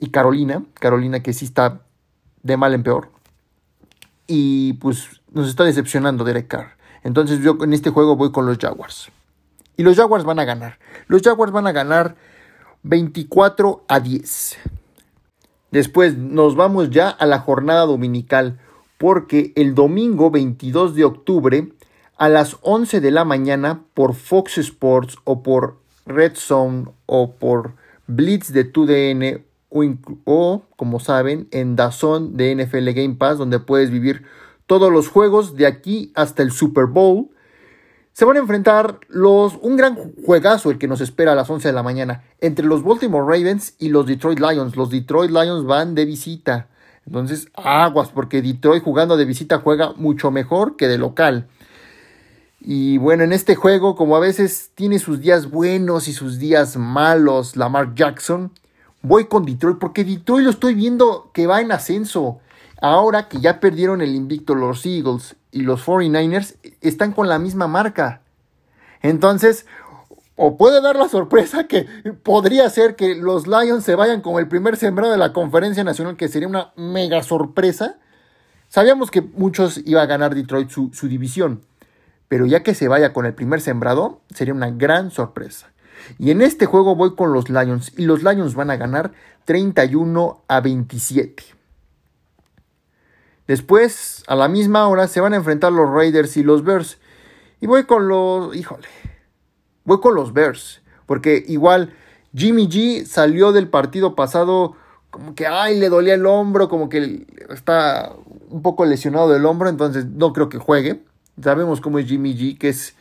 y 0.00 0.10
Carolina. 0.10 0.64
Carolina 0.74 1.20
que 1.20 1.32
sí 1.32 1.44
está 1.44 1.82
de 2.42 2.56
mal 2.56 2.74
en 2.74 2.82
peor. 2.82 3.19
Y 4.32 4.74
pues 4.74 5.20
nos 5.32 5.48
está 5.48 5.64
decepcionando 5.64 6.22
Derek 6.22 6.46
Carr. 6.46 6.76
Entonces 7.02 7.40
yo 7.40 7.58
en 7.62 7.72
este 7.72 7.90
juego 7.90 8.14
voy 8.14 8.30
con 8.30 8.46
los 8.46 8.58
Jaguars. 8.58 9.10
Y 9.76 9.82
los 9.82 9.96
Jaguars 9.96 10.22
van 10.22 10.38
a 10.38 10.44
ganar. 10.44 10.78
Los 11.08 11.22
Jaguars 11.22 11.50
van 11.50 11.66
a 11.66 11.72
ganar 11.72 12.14
24 12.84 13.84
a 13.88 13.98
10. 13.98 14.56
Después 15.72 16.16
nos 16.16 16.54
vamos 16.54 16.90
ya 16.90 17.08
a 17.08 17.26
la 17.26 17.40
jornada 17.40 17.86
dominical, 17.86 18.60
porque 18.98 19.52
el 19.56 19.74
domingo 19.74 20.30
22 20.30 20.94
de 20.94 21.04
octubre 21.04 21.72
a 22.16 22.28
las 22.28 22.56
11 22.62 23.00
de 23.00 23.10
la 23.10 23.24
mañana 23.24 23.82
por 23.94 24.14
Fox 24.14 24.58
Sports 24.58 25.16
o 25.24 25.42
por 25.42 25.78
Red 26.06 26.36
Zone 26.36 26.84
o 27.06 27.32
por 27.32 27.72
Blitz 28.06 28.52
de 28.52 28.72
2DN 28.72 29.42
o, 29.70 30.62
como 30.76 31.00
saben 31.00 31.48
en 31.50 31.76
Dazón 31.76 32.36
de 32.36 32.54
NFL 32.54 32.90
Game 32.90 33.14
Pass 33.14 33.38
donde 33.38 33.60
puedes 33.60 33.90
vivir 33.90 34.24
todos 34.66 34.92
los 34.92 35.08
juegos 35.08 35.56
de 35.56 35.66
aquí 35.66 36.12
hasta 36.14 36.42
el 36.42 36.52
Super 36.52 36.86
Bowl 36.86 37.30
se 38.12 38.24
van 38.24 38.36
a 38.36 38.40
enfrentar 38.40 39.00
los, 39.08 39.56
un 39.62 39.76
gran 39.76 39.96
juegazo 40.24 40.70
el 40.70 40.78
que 40.78 40.88
nos 40.88 41.00
espera 41.00 41.32
a 41.32 41.34
las 41.34 41.48
11 41.48 41.68
de 41.68 41.72
la 41.72 41.82
mañana 41.82 42.24
entre 42.40 42.66
los 42.66 42.82
Baltimore 42.82 43.24
Ravens 43.24 43.74
y 43.78 43.88
los 43.88 44.06
Detroit 44.06 44.40
Lions. 44.40 44.76
Los 44.76 44.90
Detroit 44.90 45.30
Lions 45.30 45.64
van 45.64 45.94
de 45.94 46.04
visita. 46.04 46.68
Entonces, 47.06 47.48
aguas, 47.54 48.10
porque 48.10 48.42
Detroit 48.42 48.82
jugando 48.82 49.16
de 49.16 49.24
visita 49.24 49.58
juega 49.58 49.92
mucho 49.94 50.30
mejor 50.30 50.76
que 50.76 50.88
de 50.88 50.98
local. 50.98 51.48
Y 52.60 52.98
bueno, 52.98 53.24
en 53.24 53.32
este 53.32 53.54
juego, 53.54 53.96
como 53.96 54.16
a 54.16 54.20
veces 54.20 54.70
tiene 54.74 54.98
sus 54.98 55.20
días 55.20 55.50
buenos 55.50 56.08
y 56.08 56.12
sus 56.12 56.38
días 56.38 56.76
malos, 56.76 57.56
Lamar 57.56 57.94
Jackson, 57.94 58.52
voy 59.02 59.26
con 59.26 59.44
Detroit 59.44 59.78
porque 59.78 60.04
Detroit 60.04 60.44
lo 60.44 60.50
estoy 60.50 60.74
viendo 60.74 61.30
que 61.32 61.46
va 61.46 61.60
en 61.60 61.72
ascenso. 61.72 62.40
Ahora 62.80 63.28
que 63.28 63.40
ya 63.40 63.60
perdieron 63.60 64.00
el 64.00 64.14
invicto 64.14 64.54
los 64.54 64.86
Eagles 64.86 65.36
y 65.52 65.62
los 65.62 65.84
49ers, 65.86 66.56
están 66.80 67.12
con 67.12 67.28
la 67.28 67.38
misma 67.38 67.68
marca. 67.68 68.22
Entonces, 69.02 69.66
o 70.36 70.56
puede 70.56 70.80
dar 70.80 70.96
la 70.96 71.08
sorpresa 71.08 71.66
que 71.66 71.86
podría 72.22 72.68
ser 72.70 72.96
que 72.96 73.14
los 73.14 73.46
Lions 73.46 73.84
se 73.84 73.94
vayan 73.94 74.22
como 74.22 74.38
el 74.38 74.48
primer 74.48 74.76
sembrado 74.76 75.12
de 75.12 75.18
la 75.18 75.32
conferencia 75.32 75.84
nacional, 75.84 76.16
que 76.16 76.28
sería 76.28 76.48
una 76.48 76.72
mega 76.76 77.22
sorpresa. 77.22 77.98
Sabíamos 78.68 79.10
que 79.10 79.20
muchos 79.20 79.80
iba 79.84 80.00
a 80.00 80.06
ganar 80.06 80.34
Detroit 80.34 80.70
su 80.70 81.08
división, 81.08 81.62
pero 82.28 82.46
ya 82.46 82.62
que 82.62 82.74
se 82.74 82.88
vaya 82.88 83.12
con 83.12 83.26
el 83.26 83.34
primer 83.34 83.60
sembrado, 83.60 84.20
sería 84.32 84.54
una 84.54 84.70
gran 84.70 85.10
sorpresa. 85.10 85.70
Y 86.18 86.30
en 86.30 86.42
este 86.42 86.66
juego 86.66 86.94
voy 86.94 87.14
con 87.14 87.32
los 87.32 87.48
Lions 87.48 87.92
y 87.96 88.06
los 88.06 88.22
Lions 88.22 88.54
van 88.54 88.70
a 88.70 88.76
ganar 88.76 89.12
31 89.44 90.44
a 90.48 90.60
27. 90.60 91.42
Después, 93.46 94.22
a 94.28 94.36
la 94.36 94.48
misma 94.48 94.86
hora, 94.86 95.08
se 95.08 95.20
van 95.20 95.32
a 95.32 95.36
enfrentar 95.36 95.72
los 95.72 95.90
Raiders 95.90 96.36
y 96.36 96.42
los 96.42 96.62
Bears. 96.62 96.98
Y 97.60 97.66
voy 97.66 97.84
con 97.84 98.06
los... 98.06 98.54
Híjole. 98.54 98.86
Voy 99.84 100.00
con 100.00 100.14
los 100.14 100.32
Bears. 100.32 100.82
Porque 101.06 101.44
igual 101.48 101.92
Jimmy 102.32 102.68
G 102.68 103.04
salió 103.04 103.50
del 103.50 103.68
partido 103.68 104.14
pasado 104.14 104.76
como 105.10 105.34
que, 105.34 105.46
ay, 105.46 105.78
le 105.78 105.88
dolía 105.88 106.14
el 106.14 106.24
hombro, 106.26 106.68
como 106.68 106.88
que 106.88 107.26
está 107.48 108.12
un 108.48 108.62
poco 108.62 108.84
lesionado 108.84 109.28
del 109.30 109.44
hombro, 109.44 109.68
entonces 109.68 110.06
no 110.06 110.32
creo 110.32 110.48
que 110.48 110.58
juegue. 110.58 111.02
Sabemos 111.42 111.80
cómo 111.80 111.98
es 111.98 112.06
Jimmy 112.06 112.36
G, 112.36 112.56
que 112.56 112.68
es, 112.68 112.94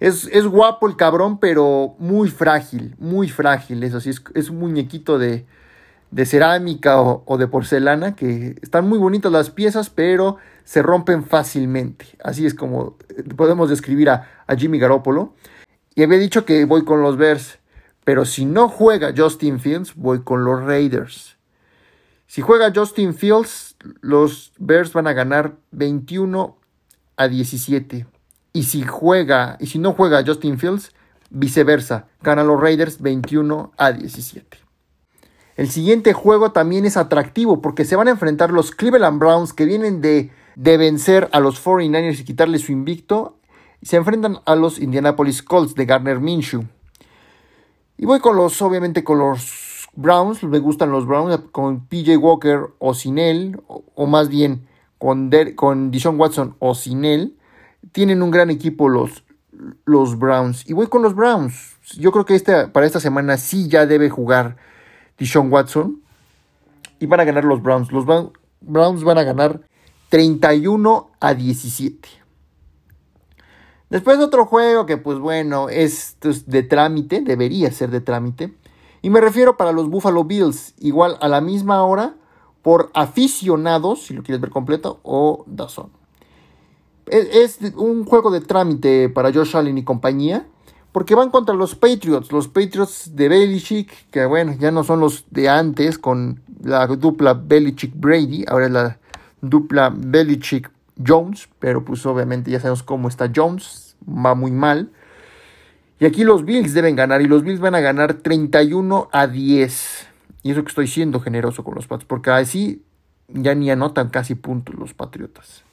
es, 0.00 0.26
es 0.32 0.46
guapo 0.46 0.86
el 0.86 0.96
cabrón, 0.96 1.38
pero 1.38 1.94
muy 1.98 2.30
frágil, 2.30 2.94
muy 2.98 3.28
frágil, 3.28 3.82
eso 3.82 4.00
sí, 4.00 4.10
es, 4.10 4.22
es 4.34 4.50
un 4.50 4.58
muñequito 4.58 5.18
de, 5.18 5.46
de 6.14 6.26
cerámica 6.26 7.00
o, 7.00 7.38
de 7.38 7.48
porcelana, 7.48 8.14
que 8.14 8.54
están 8.62 8.88
muy 8.88 8.98
bonitas 9.00 9.32
las 9.32 9.50
piezas, 9.50 9.90
pero 9.90 10.36
se 10.62 10.80
rompen 10.80 11.24
fácilmente. 11.24 12.06
Así 12.22 12.46
es 12.46 12.54
como 12.54 12.96
eh, 13.08 13.24
podemos 13.36 13.68
describir 13.68 14.10
a, 14.10 14.30
Jimmy 14.56 14.78
Garoppolo. 14.78 15.34
Y 15.96 16.04
había 16.04 16.18
dicho 16.18 16.44
que 16.44 16.66
voy 16.66 16.84
con 16.84 17.02
los 17.02 17.16
Bears, 17.16 17.58
pero 18.04 18.24
si 18.26 18.44
no 18.44 18.68
juega 18.68 19.12
Justin 19.16 19.58
Fields, 19.58 19.96
voy 19.96 20.22
con 20.22 20.44
los 20.44 20.62
Raiders. 20.62 21.36
Si 22.28 22.42
juega 22.42 22.72
Justin 22.72 23.14
Fields, 23.14 23.76
los 24.00 24.52
Bears 24.58 24.92
van 24.92 25.08
a 25.08 25.14
ganar 25.14 25.56
21 25.72 26.56
a 27.16 27.26
17. 27.26 28.06
Y 28.56 28.62
si 28.62 28.82
juega, 28.82 29.56
y 29.58 29.66
si 29.66 29.80
no 29.80 29.94
juega 29.94 30.22
Justin 30.24 30.58
Fields, 30.58 30.92
viceversa, 31.28 32.06
ganan 32.22 32.46
los 32.46 32.60
Raiders 32.60 33.02
21 33.02 33.72
a 33.76 33.90
17. 33.90 34.58
El 35.56 35.68
siguiente 35.68 36.12
juego 36.12 36.52
también 36.52 36.86
es 36.86 36.96
atractivo 36.96 37.60
porque 37.60 37.84
se 37.84 37.96
van 37.96 38.06
a 38.06 38.12
enfrentar 38.12 38.52
los 38.52 38.70
Cleveland 38.70 39.18
Browns 39.18 39.52
que 39.52 39.64
vienen 39.64 40.00
de, 40.00 40.30
de 40.54 40.76
vencer 40.76 41.28
a 41.32 41.40
los 41.40 41.62
49ers 41.64 42.20
y 42.20 42.24
quitarle 42.24 42.60
su 42.60 42.70
invicto. 42.70 43.38
Se 43.82 43.96
enfrentan 43.96 44.38
a 44.46 44.54
los 44.54 44.78
Indianapolis 44.78 45.42
Colts 45.42 45.74
de 45.74 45.86
Garner 45.86 46.20
Minshew. 46.20 46.64
Y 47.98 48.06
voy 48.06 48.20
con 48.20 48.36
los, 48.36 48.62
obviamente, 48.62 49.02
con 49.02 49.18
los 49.18 49.88
Browns, 49.96 50.44
me 50.44 50.60
gustan 50.60 50.92
los 50.92 51.06
Browns 51.06 51.40
con 51.50 51.86
PJ 51.86 52.16
Walker 52.18 52.68
o 52.78 52.94
sin 52.94 53.18
él, 53.18 53.60
o, 53.66 54.06
más 54.06 54.28
bien 54.28 54.68
con, 54.98 55.28
con 55.56 55.90
Dishon 55.90 56.20
Watson 56.20 56.54
o 56.60 56.76
sin 56.76 57.04
él. 57.04 57.36
Tienen 57.92 58.22
un 58.22 58.30
gran 58.30 58.50
equipo 58.50 58.88
los, 58.88 59.24
los 59.84 60.18
Browns. 60.18 60.68
Y 60.68 60.72
voy 60.72 60.86
con 60.86 61.02
los 61.02 61.14
Browns. 61.14 61.76
Yo 61.96 62.12
creo 62.12 62.24
que 62.24 62.34
este, 62.34 62.68
para 62.68 62.86
esta 62.86 63.00
semana 63.00 63.36
sí 63.36 63.68
ya 63.68 63.86
debe 63.86 64.10
jugar 64.10 64.56
Dishon 65.18 65.52
Watson. 65.52 66.02
Y 66.98 67.06
van 67.06 67.20
a 67.20 67.24
ganar 67.24 67.44
los 67.44 67.62
Browns. 67.62 67.92
Los 67.92 68.04
Browns 68.60 69.04
van 69.04 69.18
a 69.18 69.22
ganar 69.22 69.60
31 70.08 71.10
a 71.20 71.34
17. 71.34 72.08
Después 73.90 74.18
otro 74.18 74.46
juego 74.46 74.86
que 74.86 74.96
pues 74.96 75.18
bueno, 75.18 75.68
es 75.68 76.16
de 76.46 76.62
trámite, 76.62 77.20
debería 77.20 77.70
ser 77.70 77.90
de 77.90 78.00
trámite. 78.00 78.54
Y 79.02 79.10
me 79.10 79.20
refiero 79.20 79.56
para 79.56 79.72
los 79.72 79.88
Buffalo 79.88 80.24
Bills, 80.24 80.74
igual 80.78 81.18
a 81.20 81.28
la 81.28 81.40
misma 81.40 81.84
hora, 81.84 82.16
por 82.62 82.90
aficionados, 82.94 84.06
si 84.06 84.14
lo 84.14 84.22
quieres 84.22 84.40
ver 84.40 84.50
completo, 84.50 84.98
o 85.02 85.44
Dazón. 85.46 85.90
Es, 87.06 87.58
un 87.76 88.04
juego 88.04 88.30
de 88.30 88.40
trámite 88.40 89.08
para 89.08 89.32
Josh 89.32 89.56
Allen 89.56 89.78
y 89.78 89.84
compañía, 89.84 90.46
porque 90.92 91.14
van 91.14 91.30
contra 91.30 91.54
los 91.54 91.74
Patriots, 91.74 92.32
los 92.32 92.48
Patriots 92.48 93.14
de 93.14 93.28
Belichick, 93.28 94.10
que 94.10 94.24
bueno, 94.26 94.54
ya 94.58 94.70
no 94.70 94.84
son 94.84 95.00
los 95.00 95.24
de 95.30 95.48
antes 95.48 95.98
con 95.98 96.40
la 96.62 96.86
dupla 96.86 97.34
Belichick-Brady, 97.34 98.44
ahora 98.48 98.66
es 98.66 98.72
la 98.72 98.98
dupla 99.40 99.90
Belichick-Jones, 99.90 101.48
pero 101.58 101.84
pues 101.84 102.06
obviamente 102.06 102.50
ya 102.50 102.60
sabemos 102.60 102.82
cómo 102.82 103.08
está 103.08 103.30
Jones, 103.34 103.96
va 104.08 104.34
muy 104.34 104.50
mal. 104.50 104.90
Y 106.00 106.06
aquí 106.06 106.24
los 106.24 106.44
Bills 106.44 106.74
deben 106.74 106.96
ganar 106.96 107.22
y 107.22 107.26
los 107.26 107.42
Bills 107.42 107.60
van 107.60 107.74
a 107.74 107.80
ganar 107.80 108.14
31 108.14 109.08
a 109.12 109.26
10. 109.26 110.08
Y 110.42 110.50
eso 110.50 110.62
que 110.62 110.68
estoy 110.68 110.86
siendo 110.86 111.20
generoso 111.20 111.64
con 111.64 111.74
los 111.74 111.86
Pats, 111.86 112.04
porque 112.04 112.30
así 112.30 112.82
ya 113.28 113.54
ni 113.54 113.70
anotan 113.70 114.10
casi 114.10 114.34
puntos 114.34 114.74
los 114.74 114.94
Patriotas. 114.94 115.64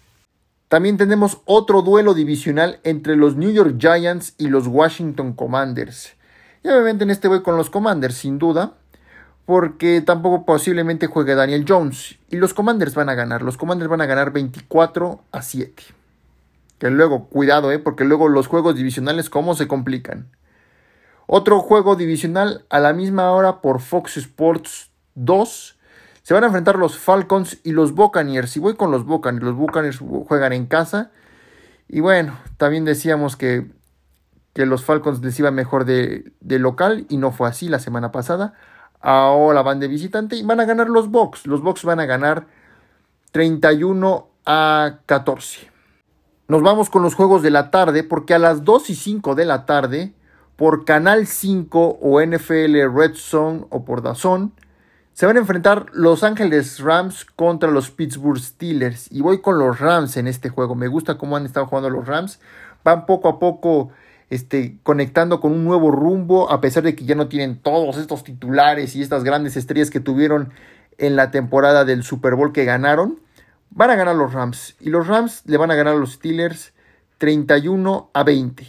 También 0.71 0.95
tenemos 0.95 1.41
otro 1.43 1.81
duelo 1.81 2.13
divisional 2.13 2.79
entre 2.85 3.17
los 3.17 3.35
New 3.35 3.51
York 3.51 3.75
Giants 3.77 4.35
y 4.37 4.47
los 4.47 4.67
Washington 4.67 5.33
Commanders. 5.33 6.13
Y 6.63 6.69
obviamente 6.69 7.03
en 7.03 7.09
este 7.09 7.27
voy 7.27 7.41
con 7.41 7.57
los 7.57 7.69
Commanders, 7.69 8.15
sin 8.15 8.39
duda, 8.39 8.75
porque 9.45 9.99
tampoco 9.99 10.45
posiblemente 10.45 11.07
juegue 11.07 11.35
Daniel 11.35 11.65
Jones. 11.67 12.17
Y 12.29 12.37
los 12.37 12.53
Commanders 12.53 12.95
van 12.95 13.09
a 13.09 13.15
ganar. 13.15 13.41
Los 13.41 13.57
Commanders 13.57 13.89
van 13.89 13.99
a 13.99 14.05
ganar 14.05 14.31
24 14.31 15.21
a 15.33 15.41
7. 15.41 15.83
Que 16.79 16.89
luego, 16.89 17.27
cuidado, 17.27 17.69
¿eh? 17.73 17.79
porque 17.79 18.05
luego 18.05 18.29
los 18.29 18.47
juegos 18.47 18.77
divisionales, 18.77 19.29
¿cómo 19.29 19.55
se 19.55 19.67
complican? 19.67 20.29
Otro 21.27 21.59
juego 21.59 21.97
divisional 21.97 22.63
a 22.69 22.79
la 22.79 22.93
misma 22.93 23.29
hora 23.33 23.59
por 23.59 23.81
Fox 23.81 24.15
Sports 24.15 24.89
2. 25.15 25.77
Se 26.23 26.33
van 26.33 26.43
a 26.43 26.47
enfrentar 26.47 26.77
los 26.77 26.97
Falcons 26.97 27.59
y 27.63 27.71
los 27.71 27.93
Buccaneers. 27.93 28.55
Y 28.57 28.59
voy 28.59 28.75
con 28.75 28.91
los 28.91 29.05
Buccaneers. 29.05 29.43
Los 29.43 29.55
Buccaneers 29.55 29.99
juegan 30.27 30.53
en 30.53 30.67
casa. 30.67 31.11
Y 31.87 31.99
bueno, 31.99 32.37
también 32.57 32.85
decíamos 32.85 33.35
que, 33.35 33.71
que 34.53 34.65
los 34.65 34.83
Falcons 34.83 35.21
les 35.21 35.37
iba 35.39 35.51
mejor 35.51 35.85
de, 35.85 36.31
de, 36.39 36.59
local. 36.59 37.05
Y 37.09 37.17
no 37.17 37.31
fue 37.31 37.49
así 37.49 37.69
la 37.69 37.79
semana 37.79 38.11
pasada. 38.11 38.53
Ahora 38.99 39.63
van 39.63 39.79
de 39.79 39.87
visitante 39.87 40.35
y 40.35 40.43
van 40.43 40.59
a 40.59 40.65
ganar 40.65 40.89
los 40.89 41.09
Bucks. 41.09 41.47
Los 41.47 41.61
Bucks 41.61 41.83
van 41.83 41.99
a 41.99 42.05
ganar 42.05 42.45
31 43.31 44.27
a 44.45 44.99
14. 45.07 45.71
Nos 46.47 46.61
vamos 46.61 46.89
con 46.89 47.01
los 47.01 47.15
juegos 47.15 47.41
de 47.41 47.49
la 47.49 47.71
tarde 47.71 48.03
porque 48.03 48.33
a 48.33 48.39
las 48.39 48.63
2 48.63 48.89
y 48.89 48.95
5 48.95 49.35
de 49.35 49.45
la 49.45 49.65
tarde 49.65 50.13
por 50.57 50.85
Canal 50.85 51.25
5 51.25 51.99
o 52.01 52.21
NFL 52.21 52.93
Red 52.93 53.15
Zone 53.15 53.65
o 53.69 53.85
por 53.85 54.01
Dazón 54.01 54.53
se 55.13 55.25
van 55.25 55.35
a 55.35 55.39
enfrentar 55.39 55.87
Los 55.93 56.23
Ángeles 56.23 56.79
Rams 56.79 57.25
contra 57.25 57.69
los 57.69 57.91
Pittsburgh 57.91 58.39
Steelers 58.39 59.11
y 59.11 59.21
voy 59.21 59.41
con 59.41 59.59
los 59.59 59.79
Rams 59.79 60.17
en 60.17 60.27
este 60.27 60.49
juego. 60.49 60.73
Me 60.75 60.87
gusta 60.87 61.17
cómo 61.17 61.35
han 61.35 61.45
estado 61.45 61.67
jugando 61.67 61.89
los 61.89 62.07
Rams. 62.07 62.39
Van 62.83 63.05
poco 63.05 63.29
a 63.29 63.37
poco 63.37 63.91
este, 64.29 64.77
conectando 64.83 65.41
con 65.41 65.51
un 65.51 65.65
nuevo 65.65 65.91
rumbo 65.91 66.49
a 66.49 66.61
pesar 66.61 66.83
de 66.83 66.95
que 66.95 67.05
ya 67.05 67.15
no 67.15 67.27
tienen 67.27 67.59
todos 67.59 67.97
estos 67.97 68.23
titulares 68.23 68.95
y 68.95 69.01
estas 69.01 69.23
grandes 69.23 69.57
estrellas 69.57 69.89
que 69.89 69.99
tuvieron 69.99 70.53
en 70.97 71.15
la 71.15 71.29
temporada 71.29 71.83
del 71.83 72.03
Super 72.03 72.35
Bowl 72.35 72.53
que 72.53 72.63
ganaron. 72.63 73.19
Van 73.69 73.89
a 73.89 73.95
ganar 73.95 74.15
los 74.15 74.33
Rams. 74.33 74.75
Y 74.79 74.89
los 74.89 75.07
Rams 75.07 75.43
le 75.45 75.57
van 75.57 75.71
a 75.71 75.75
ganar 75.75 75.95
a 75.95 75.97
los 75.97 76.13
Steelers 76.13 76.73
31 77.17 78.09
a 78.13 78.23
20. 78.23 78.65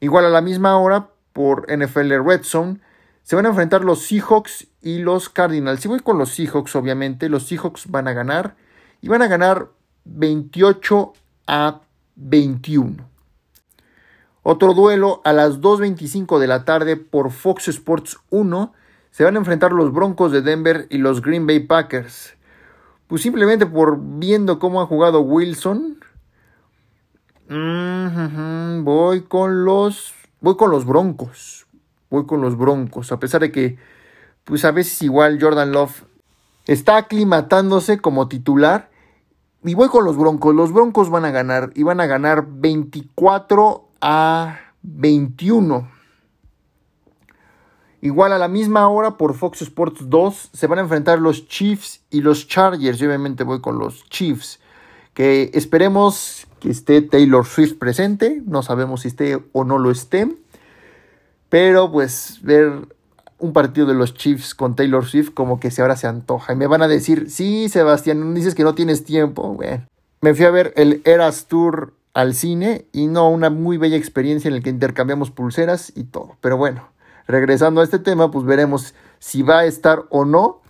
Igual 0.00 0.26
a 0.26 0.30
la 0.30 0.40
misma 0.40 0.76
hora, 0.78 1.08
por 1.32 1.66
NFL 1.72 2.24
Red 2.24 2.42
Zone, 2.42 2.80
se 3.22 3.36
van 3.36 3.46
a 3.46 3.50
enfrentar 3.50 3.84
los 3.84 4.02
Seahawks 4.06 4.66
y 4.82 4.98
los 4.98 5.28
Cardinals. 5.28 5.80
Si 5.80 5.88
voy 5.88 6.00
con 6.00 6.18
los 6.18 6.30
Seahawks, 6.30 6.74
obviamente, 6.74 7.28
los 7.28 7.46
Seahawks 7.46 7.90
van 7.90 8.08
a 8.08 8.12
ganar. 8.12 8.56
Y 9.00 9.08
van 9.08 9.22
a 9.22 9.28
ganar 9.28 9.68
28 10.04 11.12
a 11.46 11.80
21. 12.16 13.08
Otro 14.42 14.74
duelo 14.74 15.20
a 15.24 15.32
las 15.32 15.60
2.25 15.60 16.38
de 16.40 16.46
la 16.48 16.64
tarde 16.64 16.96
por 16.96 17.30
Fox 17.30 17.68
Sports 17.68 18.18
1. 18.30 18.72
Se 19.10 19.24
van 19.24 19.36
a 19.36 19.38
enfrentar 19.38 19.72
los 19.72 19.92
Broncos 19.92 20.32
de 20.32 20.42
Denver 20.42 20.86
y 20.90 20.98
los 20.98 21.22
Green 21.22 21.46
Bay 21.46 21.60
Packers. 21.60 22.34
Pues 23.06 23.22
simplemente 23.22 23.66
por 23.66 23.98
viendo 24.00 24.58
cómo 24.58 24.80
ha 24.80 24.86
jugado 24.86 25.20
Wilson. 25.20 26.00
voy 28.84 29.22
con 29.22 29.64
los. 29.64 30.14
Voy 30.40 30.56
con 30.56 30.72
los 30.72 30.86
Broncos. 30.86 31.66
Voy 32.12 32.26
con 32.26 32.42
los 32.42 32.58
Broncos. 32.58 33.10
A 33.10 33.18
pesar 33.18 33.40
de 33.40 33.50
que. 33.50 33.78
Pues 34.44 34.66
a 34.66 34.70
veces 34.70 35.00
igual 35.00 35.38
Jordan 35.40 35.72
Love 35.72 36.04
está 36.66 36.98
aclimatándose 36.98 37.98
como 37.98 38.28
titular. 38.28 38.90
Y 39.64 39.74
voy 39.74 39.88
con 39.88 40.04
los 40.04 40.18
Broncos. 40.18 40.54
Los 40.54 40.72
Broncos 40.74 41.08
van 41.08 41.24
a 41.24 41.30
ganar. 41.30 41.70
Y 41.74 41.84
van 41.84 42.00
a 42.00 42.06
ganar 42.06 42.46
24 42.46 43.88
a 44.02 44.58
21. 44.82 45.88
Igual 48.02 48.32
a 48.32 48.38
la 48.38 48.48
misma 48.48 48.86
hora 48.88 49.16
por 49.16 49.32
Fox 49.32 49.62
Sports 49.62 50.10
2 50.10 50.50
se 50.52 50.66
van 50.66 50.80
a 50.80 50.82
enfrentar 50.82 51.18
los 51.18 51.48
Chiefs 51.48 52.02
y 52.10 52.20
los 52.20 52.46
Chargers. 52.46 52.98
Yo 52.98 53.06
obviamente 53.06 53.42
voy 53.42 53.62
con 53.62 53.78
los 53.78 54.04
Chiefs. 54.10 54.60
Que 55.14 55.50
esperemos 55.54 56.46
que 56.60 56.70
esté 56.70 57.00
Taylor 57.00 57.46
Swift 57.46 57.78
presente. 57.78 58.42
No 58.44 58.62
sabemos 58.62 59.00
si 59.00 59.08
esté 59.08 59.42
o 59.52 59.64
no 59.64 59.78
lo 59.78 59.90
esté. 59.90 60.41
Pero 61.52 61.92
pues 61.92 62.38
ver 62.40 62.88
un 63.38 63.52
partido 63.52 63.86
de 63.86 63.92
los 63.92 64.14
Chiefs 64.14 64.54
con 64.54 64.74
Taylor 64.74 65.04
Swift 65.04 65.32
como 65.34 65.60
que 65.60 65.70
ahora 65.80 65.96
se 65.96 66.06
antoja. 66.06 66.54
Y 66.54 66.56
me 66.56 66.66
van 66.66 66.80
a 66.80 66.88
decir, 66.88 67.28
sí, 67.28 67.68
Sebastián, 67.68 68.32
dices 68.32 68.54
que 68.54 68.64
no 68.64 68.74
tienes 68.74 69.04
tiempo. 69.04 69.58
me 70.22 70.34
fui 70.34 70.46
a 70.46 70.50
ver 70.50 70.72
el 70.76 71.02
Eras 71.04 71.48
Tour 71.48 71.92
al 72.14 72.32
cine 72.32 72.86
y 72.90 73.06
no 73.06 73.28
una 73.28 73.50
muy 73.50 73.76
bella 73.76 73.98
experiencia 73.98 74.48
en 74.48 74.54
la 74.54 74.60
que 74.62 74.70
intercambiamos 74.70 75.30
pulseras 75.30 75.92
y 75.94 76.04
todo. 76.04 76.38
Pero 76.40 76.56
bueno, 76.56 76.88
regresando 77.26 77.82
a 77.82 77.84
este 77.84 77.98
tema, 77.98 78.30
pues 78.30 78.46
veremos 78.46 78.94
si 79.18 79.42
va 79.42 79.58
a 79.58 79.66
estar 79.66 80.04
o 80.08 80.24
no 80.24 80.62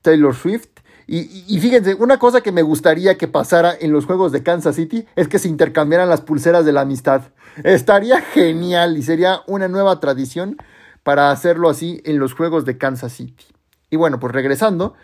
Taylor 0.00 0.34
Swift. 0.34 0.70
Y, 1.12 1.58
fíjense, 1.58 1.94
una 1.94 2.20
cosa 2.20 2.40
que 2.40 2.52
me 2.52 2.62
gustaría 2.62 3.18
que 3.18 3.26
pasara 3.26 3.74
en 3.80 3.90
los 3.90 4.06
juegos 4.06 4.30
de 4.30 4.44
Kansas 4.44 4.76
City 4.76 5.06
es 5.16 5.26
que 5.26 5.40
se 5.40 5.48
intercambiaran 5.48 6.08
las 6.08 6.20
pulseras 6.20 6.64
de 6.64 6.70
la 6.70 6.82
amistad. 6.82 7.22
Estaría 7.64 8.20
genial 8.32 8.96
y 8.96 9.02
sería 9.02 9.40
una 9.48 9.66
nueva 9.66 9.98
tradición 9.98 10.56
para 11.02 11.32
hacerlo 11.32 11.68
así 11.68 12.00
en 12.04 12.20
los 12.20 12.34
juegos 12.34 12.64
de 12.64 12.78
Kansas 12.78 13.12
City. 13.12 13.44
Y 13.90 13.96
bueno, 13.96 14.20
pues 14.20 14.32
regresando, 14.32 14.94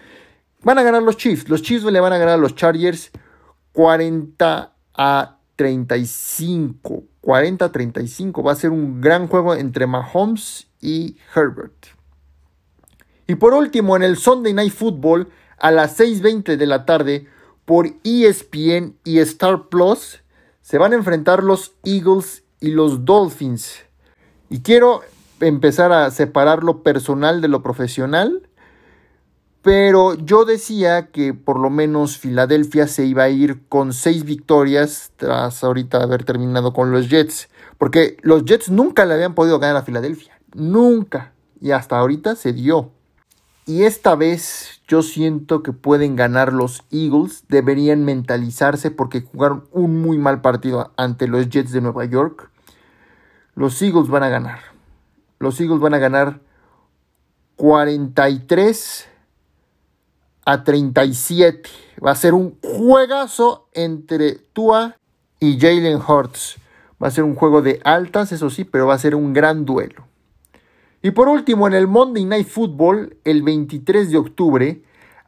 van 0.62 0.78
a 0.78 0.84
ganar 0.84 1.02
los 1.02 1.16
Chiefs. 1.16 1.48
Los 1.48 1.62
Chiefs 1.62 1.82
le 1.86 1.98
van 1.98 2.12
a 2.12 2.18
ganar 2.18 2.34
a 2.34 2.40
los 2.40 2.54
Chargers 2.54 3.10
40 3.72 4.74
a 4.94 5.38
35. 5.56 7.02
40 7.20 7.64
a 7.64 7.72
35. 7.72 8.44
Va 8.44 8.52
a 8.52 8.54
ser 8.54 8.70
un 8.70 9.00
gran 9.00 9.26
juego 9.26 9.56
entre 9.56 9.88
Mahomes 9.88 10.68
y 10.80 11.16
Herbert. 11.34 11.86
Y 13.26 13.34
por 13.34 13.54
último, 13.54 13.96
en 13.96 14.04
el 14.04 14.16
Sunday 14.16 14.52
Night 14.52 14.72
Football, 14.72 15.28
a 15.58 15.70
las 15.70 15.98
6.20 15.98 16.56
de 16.56 16.66
la 16.66 16.84
tarde, 16.84 17.26
por 17.64 17.88
ESPN 18.04 18.96
y 19.04 19.18
Star 19.18 19.68
Plus, 19.68 20.22
se 20.62 20.78
van 20.78 20.92
a 20.92 20.96
enfrentar 20.96 21.42
los 21.42 21.74
Eagles 21.84 22.44
y 22.60 22.70
los 22.70 23.04
Dolphins. 23.04 23.84
Y 24.48 24.60
quiero 24.60 25.02
empezar 25.40 25.92
a 25.92 26.10
separar 26.10 26.64
lo 26.64 26.82
personal 26.82 27.40
de 27.40 27.48
lo 27.48 27.62
profesional. 27.62 28.48
Pero 29.62 30.14
yo 30.14 30.44
decía 30.44 31.08
que 31.08 31.34
por 31.34 31.58
lo 31.58 31.70
menos 31.70 32.18
Filadelfia 32.18 32.86
se 32.86 33.04
iba 33.04 33.24
a 33.24 33.30
ir 33.30 33.66
con 33.68 33.92
seis 33.92 34.24
victorias 34.24 35.10
tras 35.16 35.64
ahorita 35.64 36.02
haber 36.02 36.24
terminado 36.24 36.72
con 36.72 36.92
los 36.92 37.08
Jets. 37.08 37.48
Porque 37.76 38.16
los 38.22 38.44
Jets 38.44 38.70
nunca 38.70 39.04
le 39.04 39.14
habían 39.14 39.34
podido 39.34 39.58
ganar 39.58 39.76
a 39.76 39.82
Filadelfia. 39.82 40.40
Nunca. 40.54 41.32
Y 41.60 41.72
hasta 41.72 41.98
ahorita 41.98 42.36
se 42.36 42.52
dio. 42.52 42.92
Y 43.68 43.82
esta 43.82 44.14
vez 44.14 44.80
yo 44.86 45.02
siento 45.02 45.64
que 45.64 45.72
pueden 45.72 46.14
ganar 46.14 46.52
los 46.52 46.84
Eagles. 46.92 47.44
Deberían 47.48 48.04
mentalizarse 48.04 48.92
porque 48.92 49.22
jugaron 49.22 49.68
un 49.72 50.00
muy 50.00 50.18
mal 50.18 50.40
partido 50.40 50.92
ante 50.96 51.26
los 51.26 51.48
Jets 51.50 51.72
de 51.72 51.80
Nueva 51.80 52.04
York. 52.04 52.48
Los 53.56 53.82
Eagles 53.82 54.06
van 54.06 54.22
a 54.22 54.28
ganar. 54.28 54.60
Los 55.40 55.60
Eagles 55.60 55.80
van 55.80 55.94
a 55.94 55.98
ganar 55.98 56.40
43 57.56 59.08
a 60.44 60.62
37. 60.62 61.68
Va 62.04 62.12
a 62.12 62.14
ser 62.14 62.34
un 62.34 62.56
juegazo 62.62 63.68
entre 63.72 64.34
Tua 64.34 64.96
y 65.40 65.58
Jalen 65.58 66.00
Hurts. 66.06 66.58
Va 67.02 67.08
a 67.08 67.10
ser 67.10 67.24
un 67.24 67.34
juego 67.34 67.62
de 67.62 67.80
altas, 67.82 68.30
eso 68.30 68.48
sí, 68.48 68.62
pero 68.62 68.86
va 68.86 68.94
a 68.94 68.98
ser 68.98 69.16
un 69.16 69.32
gran 69.32 69.64
duelo. 69.64 70.06
Y 71.02 71.10
por 71.12 71.28
último, 71.28 71.66
en 71.66 71.74
el 71.74 71.86
Monday 71.86 72.24
Night 72.24 72.48
Football, 72.48 73.16
el 73.24 73.42
23 73.42 74.10
de 74.10 74.18
octubre, 74.18 74.82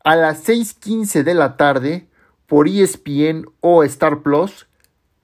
a 0.05 0.17
las 0.17 0.43
6:15 0.49 1.23
de 1.23 1.35
la 1.35 1.57
tarde, 1.57 2.09
por 2.47 2.67
ESPN 2.67 3.47
o 3.61 3.85
Star 3.85 4.23
Plus, 4.23 4.67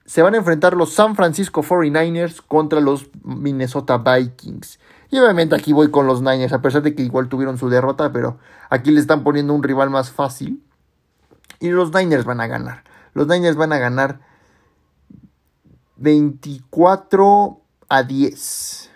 se 0.05 0.21
van 0.21 0.35
a 0.35 0.37
enfrentar 0.37 0.75
los 0.75 0.93
San 0.93 1.15
Francisco 1.15 1.63
49ers 1.63 2.41
contra 2.45 2.79
los 2.79 3.09
Minnesota 3.23 3.97
Vikings. 3.97 4.79
Y 5.09 5.19
obviamente 5.19 5.55
aquí 5.55 5.73
voy 5.73 5.89
con 5.89 6.07
los 6.07 6.21
Niners, 6.21 6.53
a 6.53 6.61
pesar 6.61 6.83
de 6.83 6.93
que 6.93 7.03
igual 7.03 7.27
tuvieron 7.27 7.57
su 7.57 7.69
derrota, 7.69 8.11
pero 8.11 8.37
aquí 8.69 8.91
le 8.91 8.99
están 8.99 9.23
poniendo 9.23 9.53
un 9.53 9.63
rival 9.63 9.89
más 9.89 10.11
fácil. 10.11 10.61
Y 11.59 11.69
los 11.69 11.93
Niners 11.93 12.25
van 12.25 12.41
a 12.41 12.47
ganar. 12.47 12.83
Los 13.13 13.27
Niners 13.27 13.55
van 13.55 13.73
a 13.73 13.79
ganar 13.79 14.19
24 15.97 17.61
a 17.87 18.03
10. 18.03 18.91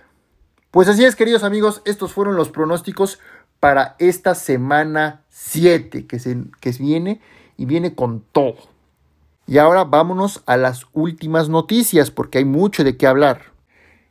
Pues 0.71 0.88
así 0.88 1.03
es, 1.03 1.15
queridos 1.15 1.43
amigos, 1.43 1.81
estos 1.85 2.13
fueron 2.13 2.35
los 2.35 2.49
pronósticos 2.49 3.19
para 3.59 3.95
esta 3.97 4.35
semana 4.35 5.21
7 5.29 6.05
que, 6.05 6.19
se, 6.19 6.38
que 6.59 6.71
viene 6.73 7.21
y 7.57 7.65
viene 7.65 7.95
con 7.95 8.21
todo. 8.31 8.55
Y 9.47 9.57
ahora 9.57 9.83
vámonos 9.83 10.43
a 10.45 10.57
las 10.57 10.85
últimas 10.93 11.49
noticias 11.49 12.11
porque 12.11 12.38
hay 12.38 12.45
mucho 12.45 12.83
de 12.83 12.97
qué 12.97 13.07
hablar. 13.07 13.45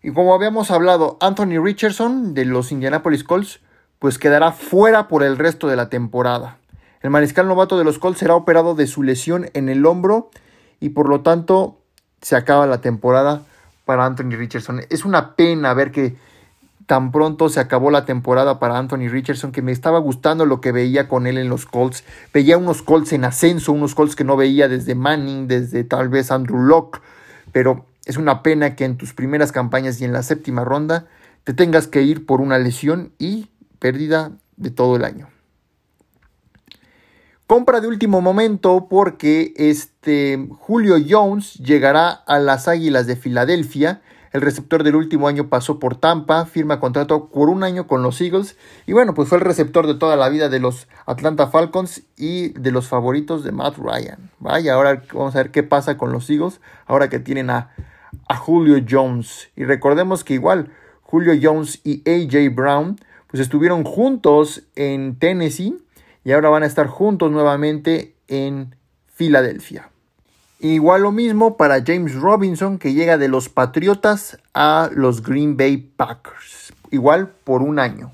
Y 0.02 0.12
como 0.12 0.34
habíamos 0.34 0.72
hablado, 0.72 1.16
Anthony 1.20 1.62
Richardson 1.62 2.34
de 2.34 2.44
los 2.44 2.72
Indianapolis 2.72 3.22
Colts 3.22 3.60
pues 4.00 4.18
quedará 4.18 4.50
fuera 4.50 5.06
por 5.06 5.22
el 5.22 5.38
resto 5.38 5.68
de 5.68 5.76
la 5.76 5.88
temporada. 5.88 6.58
El 7.02 7.10
mariscal 7.10 7.46
novato 7.46 7.78
de 7.78 7.84
los 7.84 8.00
Colts 8.00 8.18
será 8.18 8.34
operado 8.34 8.74
de 8.74 8.88
su 8.88 9.04
lesión 9.04 9.48
en 9.54 9.68
el 9.68 9.86
hombro 9.86 10.30
y 10.80 10.88
por 10.88 11.08
lo 11.08 11.20
tanto 11.20 11.78
se 12.20 12.34
acaba 12.34 12.66
la 12.66 12.80
temporada 12.80 13.42
para 13.84 14.04
Anthony 14.04 14.36
Richardson. 14.36 14.82
Es 14.90 15.04
una 15.04 15.36
pena 15.36 15.72
ver 15.72 15.92
que 15.92 16.16
tan 16.88 17.12
pronto 17.12 17.50
se 17.50 17.61
acabó 17.61 17.90
la 17.90 18.07
temporada 18.07 18.59
para 18.59 18.78
Anthony 18.78 19.11
Richardson, 19.11 19.52
que 19.52 19.61
me 19.61 19.73
estaba 19.73 19.99
gustando 19.99 20.47
lo 20.47 20.62
que 20.62 20.73
veía 20.73 21.07
con 21.07 21.26
él 21.26 21.37
en 21.37 21.50
los 21.50 21.66
Colts. 21.66 22.02
Veía 22.33 22.57
unos 22.57 22.80
Colts 22.80 23.12
en 23.12 23.26
ascenso, 23.26 23.73
unos 23.73 23.95
Colts 23.95 24.16
que 24.16 24.25
no 24.25 24.38
veía 24.38 24.68
desde 24.68 24.95
Manning, 24.95 25.49
desde 25.49 25.85
tal 25.85 26.09
vez 26.09 26.30
Andrew 26.30 26.62
Locke, 26.62 27.02
pero 27.52 27.85
es 28.07 28.16
una 28.16 28.42
pena 28.42 28.75
que 28.75 28.87
en 28.87 28.97
tus 28.97 29.12
primeras 29.12 29.52
campañas 29.52 30.00
y 30.00 30.07
en 30.07 30.14
la 30.14 30.23
séptima 30.23 30.64
ronda 30.64 31.04
te 31.45 31.52
tengas 31.52 31.88
que 31.88 32.00
ir 32.00 32.25
por 32.25 32.40
una 32.40 32.59
lesión 32.59 33.12
y 33.18 33.50
pérdida 33.78 34.33
de 34.57 34.71
todo 34.71 34.97
el 34.97 35.04
año. 35.04 35.28
Compra 37.47 37.83
de 37.83 37.88
último 37.88 38.23
momento 38.23 38.87
porque 38.88 39.52
este 39.57 40.49
Julio 40.59 40.97
Jones 41.07 41.52
llegará 41.57 42.09
a 42.09 42.38
las 42.38 42.66
Águilas 42.66 43.07
de 43.07 43.16
Filadelfia 43.16 44.00
el 44.32 44.40
receptor 44.40 44.82
del 44.82 44.97
último 44.97 45.28
año 45.28 45.49
pasó 45.49 45.78
por 45.78 45.97
Tampa, 45.97 46.47
firma 46.47 46.80
contrato 46.80 47.28
por 47.28 47.49
un 47.49 47.62
año 47.64 47.87
con 47.87 48.02
los 48.02 48.20
Eagles 48.20 48.56
y 48.87 48.92
bueno, 48.92 49.14
pues 49.14 49.28
fue 49.28 49.38
el 49.38 49.44
receptor 49.44 49.87
de 49.87 49.94
toda 49.94 50.16
la 50.16 50.28
vida 50.28 50.49
de 50.49 50.61
los 50.61 50.88
Atlanta 51.06 51.49
Falcons 51.49 52.02
y 52.16 52.50
de 52.50 52.70
los 52.70 52.88
favoritos 52.88 53.44
de 53.44 53.52
Matt 53.52 53.76
Ryan. 53.78 54.30
Vaya, 54.38 54.75
ahora 54.75 55.02
vamos 55.12 55.35
a 55.35 55.38
ver 55.38 55.50
qué 55.50 55.62
pasa 55.62 55.97
con 55.97 56.12
los 56.12 56.28
Eagles 56.30 56.61
ahora 56.87 57.08
que 57.08 57.18
tienen 57.18 57.50
a, 57.50 57.70
a 58.28 58.37
Julio 58.37 58.85
Jones. 58.88 59.50
Y 59.56 59.64
recordemos 59.64 60.25
que 60.25 60.35
igual 60.35 60.70
Julio 61.02 61.32
Jones 61.40 61.80
y 61.85 62.02
AJ 62.08 62.54
Brown 62.54 62.99
pues 63.28 63.40
estuvieron 63.40 63.85
juntos 63.85 64.64
en 64.75 65.18
Tennessee 65.18 65.76
y 66.25 66.32
ahora 66.32 66.49
van 66.49 66.62
a 66.62 66.66
estar 66.66 66.87
juntos 66.87 67.30
nuevamente 67.30 68.14
en 68.26 68.75
Filadelfia. 69.06 69.90
Igual 70.60 71.02
lo 71.02 71.12
mismo 71.12 71.56
para 71.56 71.84
James 71.86 72.16
Robinson 72.16 72.78
que 72.78 72.92
llega 72.92 73.16
de 73.16 73.28
los 73.28 73.48
Patriotas 73.48 74.38
a 74.54 74.90
los 74.92 75.22
Green 75.22 75.56
Bay 75.56 75.76
Packers. 75.76 76.72
Igual 76.90 77.28
por 77.44 77.62
un 77.62 77.78
año. 77.78 78.11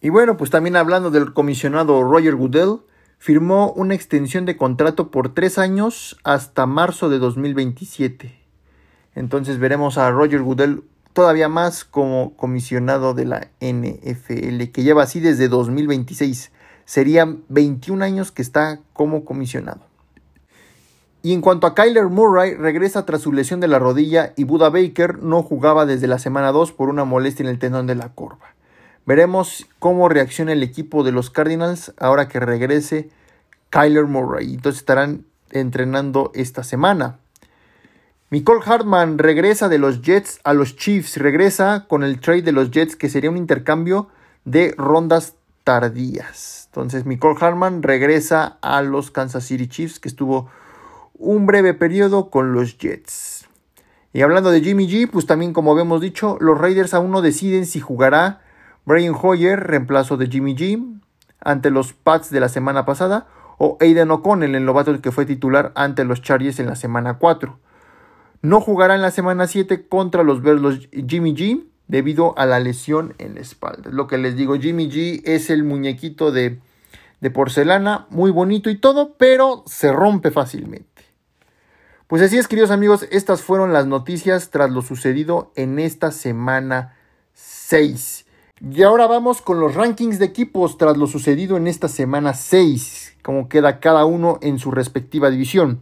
Y 0.00 0.10
bueno, 0.10 0.36
pues 0.36 0.50
también 0.50 0.76
hablando 0.76 1.10
del 1.10 1.32
comisionado 1.32 2.04
Roger 2.04 2.36
Goodell, 2.36 2.82
firmó 3.18 3.72
una 3.72 3.96
extensión 3.96 4.44
de 4.44 4.56
contrato 4.56 5.10
por 5.10 5.34
tres 5.34 5.58
años 5.58 6.16
hasta 6.22 6.66
marzo 6.66 7.08
de 7.08 7.18
2027. 7.18 8.32
Entonces 9.16 9.58
veremos 9.58 9.98
a 9.98 10.08
Roger 10.12 10.42
Goodell 10.42 10.84
todavía 11.12 11.48
más 11.48 11.84
como 11.84 12.36
comisionado 12.36 13.12
de 13.12 13.24
la 13.24 13.48
NFL, 13.60 14.70
que 14.72 14.84
lleva 14.84 15.02
así 15.02 15.18
desde 15.18 15.48
2026. 15.48 16.52
Serían 16.84 17.42
21 17.48 18.04
años 18.04 18.30
que 18.30 18.42
está 18.42 18.78
como 18.92 19.24
comisionado. 19.24 19.91
Y 21.22 21.32
en 21.32 21.40
cuanto 21.40 21.68
a 21.68 21.74
Kyler 21.74 22.06
Murray, 22.06 22.54
regresa 22.54 23.06
tras 23.06 23.22
su 23.22 23.32
lesión 23.32 23.60
de 23.60 23.68
la 23.68 23.78
rodilla 23.78 24.32
y 24.36 24.42
Buda 24.42 24.70
Baker 24.70 25.22
no 25.22 25.44
jugaba 25.44 25.86
desde 25.86 26.08
la 26.08 26.18
semana 26.18 26.50
2 26.50 26.72
por 26.72 26.88
una 26.88 27.04
molestia 27.04 27.44
en 27.44 27.48
el 27.48 27.60
tendón 27.60 27.86
de 27.86 27.94
la 27.94 28.08
corva. 28.08 28.54
Veremos 29.06 29.66
cómo 29.78 30.08
reacciona 30.08 30.52
el 30.52 30.64
equipo 30.64 31.04
de 31.04 31.12
los 31.12 31.30
Cardinals 31.30 31.94
ahora 31.98 32.28
que 32.28 32.40
regrese 32.40 33.10
Kyler 33.70 34.06
Murray. 34.06 34.54
Entonces 34.54 34.80
estarán 34.80 35.24
entrenando 35.50 36.32
esta 36.34 36.64
semana. 36.64 37.18
Nicole 38.30 38.62
Hartman 38.64 39.18
regresa 39.18 39.68
de 39.68 39.78
los 39.78 40.02
Jets 40.02 40.40
a 40.42 40.54
los 40.54 40.76
Chiefs. 40.76 41.18
Regresa 41.18 41.86
con 41.88 42.02
el 42.02 42.18
trade 42.18 42.42
de 42.42 42.52
los 42.52 42.70
Jets 42.70 42.96
que 42.96 43.08
sería 43.08 43.30
un 43.30 43.36
intercambio 43.36 44.08
de 44.44 44.74
rondas 44.76 45.34
tardías. 45.62 46.66
Entonces 46.66 47.06
Nicole 47.06 47.38
Hartman 47.40 47.82
regresa 47.82 48.58
a 48.60 48.82
los 48.82 49.10
Kansas 49.10 49.44
City 49.44 49.68
Chiefs 49.68 50.00
que 50.00 50.08
estuvo 50.08 50.48
un 51.22 51.46
breve 51.46 51.72
periodo 51.72 52.30
con 52.30 52.52
los 52.52 52.76
Jets. 52.78 53.48
Y 54.12 54.22
hablando 54.22 54.50
de 54.50 54.60
Jimmy 54.60 54.88
G, 54.88 55.08
pues 55.10 55.24
también 55.26 55.52
como 55.52 55.72
habíamos 55.72 56.00
dicho, 56.00 56.36
los 56.40 56.58
Raiders 56.58 56.92
aún 56.92 57.10
no 57.10 57.22
deciden 57.22 57.64
si 57.64 57.80
jugará 57.80 58.42
Brian 58.84 59.14
Hoyer, 59.20 59.58
reemplazo 59.60 60.16
de 60.16 60.26
Jimmy 60.26 60.54
G, 60.54 61.00
ante 61.40 61.70
los 61.70 61.92
Pats 61.92 62.30
de 62.30 62.40
la 62.40 62.48
semana 62.48 62.84
pasada, 62.84 63.28
o 63.58 63.78
Aiden 63.80 64.10
O'Connell, 64.10 64.54
el 64.54 64.64
novato 64.64 65.00
que 65.00 65.12
fue 65.12 65.24
titular 65.24 65.72
ante 65.76 66.04
los 66.04 66.20
Chargers 66.20 66.58
en 66.58 66.66
la 66.66 66.74
semana 66.74 67.18
4. 67.18 67.58
No 68.42 68.60
jugará 68.60 68.96
en 68.96 69.02
la 69.02 69.12
semana 69.12 69.46
7 69.46 69.86
contra 69.86 70.24
los 70.24 70.42
Bears 70.42 70.88
Jimmy 70.90 71.34
G 71.34 71.64
debido 71.86 72.36
a 72.36 72.44
la 72.44 72.58
lesión 72.58 73.14
en 73.18 73.34
la 73.34 73.40
espalda. 73.40 73.90
lo 73.90 74.08
que 74.08 74.18
les 74.18 74.36
digo, 74.36 74.56
Jimmy 74.56 74.90
G 74.90 75.22
es 75.24 75.48
el 75.50 75.62
muñequito 75.62 76.32
de, 76.32 76.58
de 77.20 77.30
porcelana, 77.30 78.06
muy 78.10 78.30
bonito 78.30 78.68
y 78.68 78.76
todo, 78.76 79.14
pero 79.16 79.62
se 79.66 79.92
rompe 79.92 80.30
fácilmente. 80.30 80.91
Pues 82.12 82.20
así 82.20 82.36
es, 82.36 82.46
queridos 82.46 82.70
amigos, 82.70 83.06
estas 83.10 83.40
fueron 83.40 83.72
las 83.72 83.86
noticias 83.86 84.50
tras 84.50 84.70
lo 84.70 84.82
sucedido 84.82 85.50
en 85.56 85.78
esta 85.78 86.10
semana 86.10 86.94
6. 87.32 88.26
Y 88.70 88.82
ahora 88.82 89.06
vamos 89.06 89.40
con 89.40 89.60
los 89.60 89.74
rankings 89.74 90.18
de 90.18 90.26
equipos 90.26 90.76
tras 90.76 90.98
lo 90.98 91.06
sucedido 91.06 91.56
en 91.56 91.66
esta 91.66 91.88
semana 91.88 92.34
6, 92.34 93.16
como 93.22 93.48
queda 93.48 93.80
cada 93.80 94.04
uno 94.04 94.38
en 94.42 94.58
su 94.58 94.70
respectiva 94.70 95.30
división. 95.30 95.80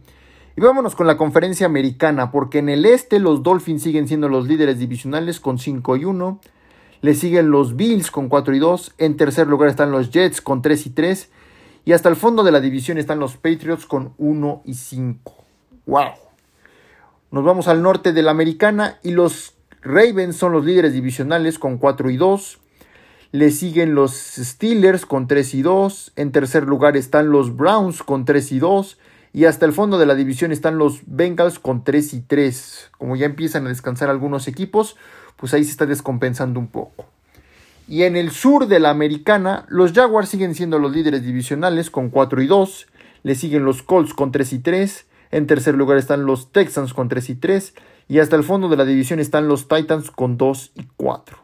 Y 0.55 0.61
vámonos 0.61 0.95
con 0.95 1.05
la 1.05 1.17
conferencia 1.17 1.65
americana, 1.65 2.31
porque 2.31 2.59
en 2.59 2.69
el 2.69 2.85
este 2.85 3.19
los 3.19 3.43
Dolphins 3.43 3.83
siguen 3.83 4.07
siendo 4.07 4.29
los 4.29 4.47
líderes 4.47 4.79
divisionales 4.79 5.41
con 5.41 5.59
5 5.59 5.97
y 5.97 6.05
1. 6.05 6.39
Le 7.01 7.13
siguen 7.13 7.51
los 7.51 7.75
Bills 7.75 8.09
con 8.09 8.29
4 8.29 8.55
y 8.55 8.59
2. 8.59 8.93
En 8.99 9.17
tercer 9.17 9.47
lugar 9.47 9.67
están 9.67 9.91
los 9.91 10.11
Jets 10.11 10.39
con 10.39 10.61
3 10.61 10.85
y 10.85 10.89
3. 10.91 11.29
Y 11.83 11.91
hasta 11.91 12.07
el 12.07 12.15
fondo 12.15 12.43
de 12.45 12.53
la 12.53 12.61
división 12.61 12.97
están 12.97 13.19
los 13.19 13.35
Patriots 13.35 13.85
con 13.85 14.13
1 14.17 14.61
y 14.63 14.75
5. 14.75 15.41
¡Wow! 15.85 16.11
Nos 17.31 17.43
vamos 17.43 17.67
al 17.67 17.81
norte 17.81 18.13
de 18.13 18.21
la 18.21 18.31
americana 18.31 18.99
y 19.03 19.11
los 19.11 19.53
Ravens 19.81 20.35
son 20.35 20.51
los 20.51 20.63
líderes 20.63 20.93
divisionales 20.93 21.57
con 21.57 21.77
4 21.77 22.09
y 22.11 22.17
2. 22.17 22.59
Le 23.31 23.49
siguen 23.49 23.95
los 23.95 24.11
Steelers 24.13 25.05
con 25.05 25.27
3 25.27 25.55
y 25.55 25.61
2. 25.61 26.13
En 26.17 26.31
tercer 26.31 26.63
lugar 26.63 26.97
están 26.97 27.31
los 27.31 27.55
Browns 27.55 28.03
con 28.03 28.25
3 28.25 28.51
y 28.51 28.59
2. 28.59 28.97
Y 29.33 29.45
hasta 29.45 29.65
el 29.65 29.71
fondo 29.71 29.97
de 29.97 30.05
la 30.05 30.15
división 30.15 30.51
están 30.51 30.77
los 30.77 31.01
Bengals 31.05 31.57
con 31.57 31.83
3 31.83 32.13
y 32.13 32.21
3. 32.21 32.91
Como 32.97 33.15
ya 33.15 33.25
empiezan 33.25 33.65
a 33.65 33.69
descansar 33.69 34.09
algunos 34.09 34.47
equipos, 34.47 34.97
pues 35.37 35.53
ahí 35.53 35.63
se 35.63 35.71
está 35.71 35.85
descompensando 35.85 36.59
un 36.59 36.67
poco. 36.67 37.05
Y 37.87 38.03
en 38.03 38.17
el 38.17 38.31
sur 38.31 38.67
de 38.67 38.79
la 38.79 38.89
americana, 38.89 39.65
los 39.69 39.93
Jaguars 39.93 40.29
siguen 40.29 40.53
siendo 40.53 40.77
los 40.77 40.91
líderes 40.91 41.23
divisionales 41.23 41.89
con 41.89 42.09
4 42.09 42.41
y 42.41 42.47
2. 42.47 42.87
Le 43.23 43.35
siguen 43.35 43.63
los 43.63 43.81
Colts 43.81 44.13
con 44.13 44.31
3 44.31 44.53
y 44.53 44.59
3. 44.59 45.05
En 45.31 45.47
tercer 45.47 45.75
lugar 45.75 45.97
están 45.97 46.25
los 46.25 46.51
Texans 46.51 46.93
con 46.93 47.09
3 47.09 47.29
y 47.29 47.35
3. 47.35 47.73
Y 48.07 48.19
hasta 48.19 48.35
el 48.35 48.43
fondo 48.43 48.67
de 48.69 48.77
la 48.77 48.85
división 48.85 49.19
están 49.19 49.47
los 49.47 49.67
Titans 49.67 50.11
con 50.11 50.37
2 50.37 50.71
y 50.75 50.87
4. 50.97 51.37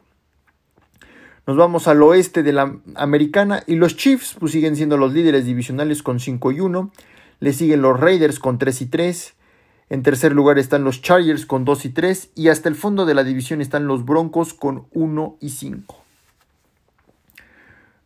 Nos 1.47 1.56
vamos 1.56 1.88
al 1.88 2.04
oeste 2.04 2.43
de 2.43 2.52
la 2.52 2.76
americana 2.95 3.63
y 3.65 3.76
los 3.76 3.95
Chiefs 3.95 4.36
pues, 4.38 4.52
siguen 4.52 4.76
siendo 4.76 4.97
los 4.97 5.13
líderes 5.13 5.45
divisionales 5.45 6.04
con 6.04 6.19
5 6.19 6.52
y 6.52 6.60
1. 6.60 6.91
Le 7.39 7.54
siguen 7.54 7.82
los 7.82 7.97
Raiders 7.97 8.39
con 8.39 8.58
3 8.58 8.82
y 8.82 8.86
3. 8.88 9.34
En 9.89 10.04
tercer 10.04 10.34
lugar 10.34 10.60
están 10.60 10.84
los 10.84 11.02
Chargers 11.02 11.45
con 11.45 11.63
2 11.63 11.86
y 11.86 11.89
3. 11.89 12.32
Y 12.36 12.50
hasta 12.50 12.67
el 12.67 12.76
fondo 12.76 13.06
de 13.06 13.13
la 13.13 13.23
división 13.23 13.62
están 13.62 13.88
los 13.88 14.04
Broncos 14.04 14.54
con 14.54 14.88
1 14.91 15.38
y 15.39 15.52
5. 15.52 16.04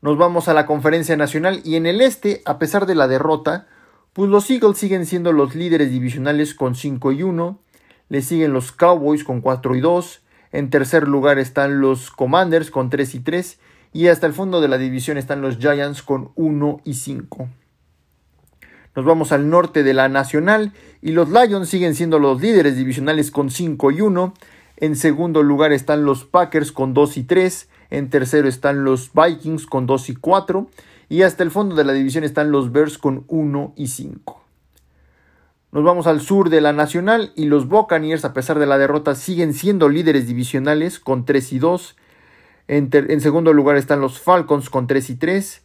Nos 0.04 0.17
vamos 0.17 0.48
a 0.48 0.54
la 0.54 0.65
conferencia 0.65 1.15
nacional 1.15 1.62
y 1.63 1.76
en 1.76 1.86
el 1.86 2.02
este, 2.02 2.41
a 2.46 2.58
pesar 2.58 2.88
de 2.88 2.96
la 2.96 3.08
derrota, 3.08 3.67
pues 4.13 4.30
los 4.30 4.50
Eagles 4.50 4.78
siguen 4.78 5.06
siendo 5.06 5.32
los 5.32 5.56
líderes 5.56 5.91
divisionales 5.91 6.54
con 6.54 6.76
5 6.76 7.12
y 7.13 7.24
1, 7.24 7.60
le 8.10 8.21
siguen 8.21 8.54
los 8.54 8.71
Cowboys 8.71 9.24
con 9.24 9.41
4 9.41 9.76
y 9.76 9.82
2, 9.82 10.21
en 10.52 10.69
tercer 10.69 11.08
lugar 11.08 11.39
están 11.39 11.80
los 11.80 12.12
Commanders 12.12 12.71
con 12.71 12.89
3 12.89 13.15
y 13.15 13.19
3 13.21 13.60
y 13.93 14.08
hasta 14.08 14.28
el 14.28 14.34
fondo 14.34 14.62
de 14.62 14.67
la 14.67 14.78
división 14.78 15.17
están 15.17 15.41
los 15.41 15.58
Giants 15.58 16.02
con 16.02 16.32
1 16.36 16.82
y 16.84 16.95
5. 16.95 17.47
Nos 18.93 19.06
vamos 19.06 19.32
al 19.32 19.50
norte 19.50 19.84
de 19.84 19.93
la 19.93 20.10
Nacional 20.10 20.74
y 21.02 21.12
los 21.12 21.30
Lions 21.30 21.69
siguen 21.69 21.95
siendo 21.95 22.19
los 22.19 22.41
líderes 22.41 22.76
divisionales 22.76 23.32
con 23.32 23.50
5 23.50 23.91
y 23.91 24.02
1. 24.02 24.34
En 24.78 24.97
segundo 24.97 25.43
lugar 25.43 25.71
están 25.71 26.04
los 26.04 26.26
Packers 26.26 26.74
con 26.74 26.93
2 26.93 27.15
y 27.15 27.24
3. 27.24 27.69
En 27.89 28.10
tercero 28.10 28.50
están 28.50 28.84
los 28.84 29.12
Vikings 29.13 29.65
con 29.65 29.86
2 29.86 30.10
y 30.10 30.15
4. 30.15 30.67
Y 31.12 31.24
hasta 31.24 31.43
el 31.43 31.52
fondo 31.52 31.76
de 31.76 31.84
la 31.84 31.91
división 31.91 32.24
están 32.24 32.54
los 32.54 32.71
Bears 32.71 32.97
con 32.97 33.26
1 33.28 33.74
y 33.76 33.88
5. 33.88 34.41
Nos 35.74 35.84
vamos 35.84 36.08
al 36.08 36.21
sur 36.21 36.50
de 36.50 36.62
la 36.62 36.71
Nacional 36.71 37.34
y 37.36 37.47
los 37.47 37.67
Buccaneers, 37.67 38.24
a 38.24 38.32
pesar 38.32 38.60
de 38.60 38.65
la 38.65 38.78
derrota, 38.78 39.13
siguen 39.15 39.54
siendo 39.54 39.89
líderes 39.89 40.26
divisionales 40.26 41.02
con 41.02 41.26
3 41.26 41.52
y 41.52 41.60
2. 41.60 41.97
En, 42.69 42.89
en, 42.93 43.19
segundo 43.19 43.52
lugar 43.52 43.76
están 43.76 44.00
los 44.00 44.21
Falcons 44.21 44.69
con 44.69 44.88
3 44.88 45.10
y 45.10 45.15
3. 45.17 45.62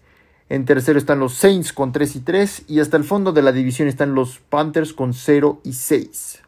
En 0.49 0.65
tercero 0.65 0.99
están 0.99 1.21
los 1.21 1.35
Saints 1.35 1.73
con 1.73 1.93
3 1.93 2.17
y 2.17 2.21
3. 2.23 2.65
Y 2.67 2.81
hasta 2.81 2.97
el 2.97 3.05
fondo 3.05 3.31
de 3.31 3.43
la 3.43 3.53
división 3.53 3.87
están 3.87 4.17
los 4.17 4.41
Panthers 4.41 4.93
con 4.93 5.15
0 5.15 5.61
y 5.63 5.75
6. 5.75 6.43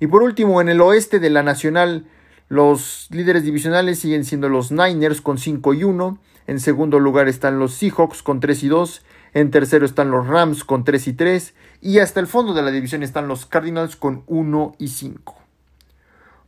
Y 0.00 0.06
por 0.06 0.22
último, 0.22 0.62
en 0.62 0.70
el 0.70 0.80
oeste 0.80 1.20
de 1.20 1.28
la 1.28 1.42
Nacional, 1.42 2.06
los 2.48 3.08
líderes 3.10 3.44
divisionales 3.44 3.98
siguen 3.98 4.24
siendo 4.24 4.48
los 4.48 4.72
Niners 4.72 5.20
con 5.20 5.36
5 5.36 5.74
y 5.74 5.84
1. 5.84 6.18
En 6.50 6.58
segundo 6.58 6.98
lugar 6.98 7.28
están 7.28 7.60
los 7.60 7.74
Seahawks 7.74 8.24
con 8.24 8.40
3 8.40 8.64
y 8.64 8.68
2. 8.68 9.04
En 9.34 9.52
tercero 9.52 9.86
están 9.86 10.10
los 10.10 10.26
Rams 10.26 10.64
con 10.64 10.82
3 10.82 11.06
y 11.06 11.12
3. 11.12 11.54
Y 11.80 12.00
hasta 12.00 12.18
el 12.18 12.26
fondo 12.26 12.54
de 12.54 12.62
la 12.62 12.72
división 12.72 13.04
están 13.04 13.28
los 13.28 13.46
Cardinals 13.46 13.94
con 13.94 14.24
1 14.26 14.74
y 14.76 14.88
5. 14.88 15.38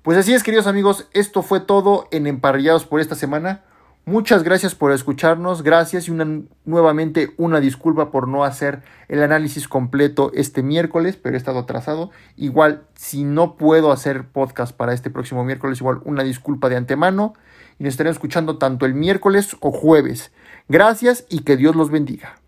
Pues 0.03 0.19
así 0.19 0.35
es, 0.35 0.43
queridos 0.43 0.67
amigos, 0.67 1.07
esto 1.13 1.45
fue 1.45 1.61
todo 1.61 2.09
en 2.11 2.27
Emparrillados 2.27 2.85
por 2.85 2.99
esta 2.99 3.15
semana. 3.15 3.63
Muchas 4.05 4.43
gracias 4.43 4.75
por 4.75 4.91
escucharnos, 4.91 5.63
gracias 5.63 6.09
y 6.09 6.11
una, 6.11 6.27
nuevamente 6.65 7.33
una 7.37 7.61
disculpa 7.61 8.11
por 8.11 8.27
no 8.27 8.43
hacer 8.43 8.83
el 9.07 9.23
análisis 9.23 9.69
completo 9.69 10.33
este 10.35 10.65
miércoles, 10.65 11.17
pero 11.17 11.37
he 11.37 11.39
estado 11.39 11.61
atrasado. 11.61 12.11
Igual, 12.37 12.83
si 12.97 13.23
no 13.23 13.55
puedo 13.55 13.93
hacer 13.93 14.27
podcast 14.27 14.77
para 14.77 14.95
este 14.95 15.11
próximo 15.11 15.45
miércoles, 15.45 15.81
igual 15.81 16.01
una 16.05 16.25
disculpa 16.25 16.69
de 16.69 16.75
antemano 16.75 17.35
y 17.79 17.85
nos 17.85 17.95
estaremos 17.95 18.17
escuchando 18.17 18.59
tanto 18.59 18.87
el 18.87 18.95
miércoles 18.95 19.57
o 19.61 19.71
jueves. 19.71 20.33
Gracias 20.69 21.25
y 21.29 21.41
que 21.41 21.57
Dios 21.57 21.77
los 21.77 21.91
bendiga. 21.91 22.42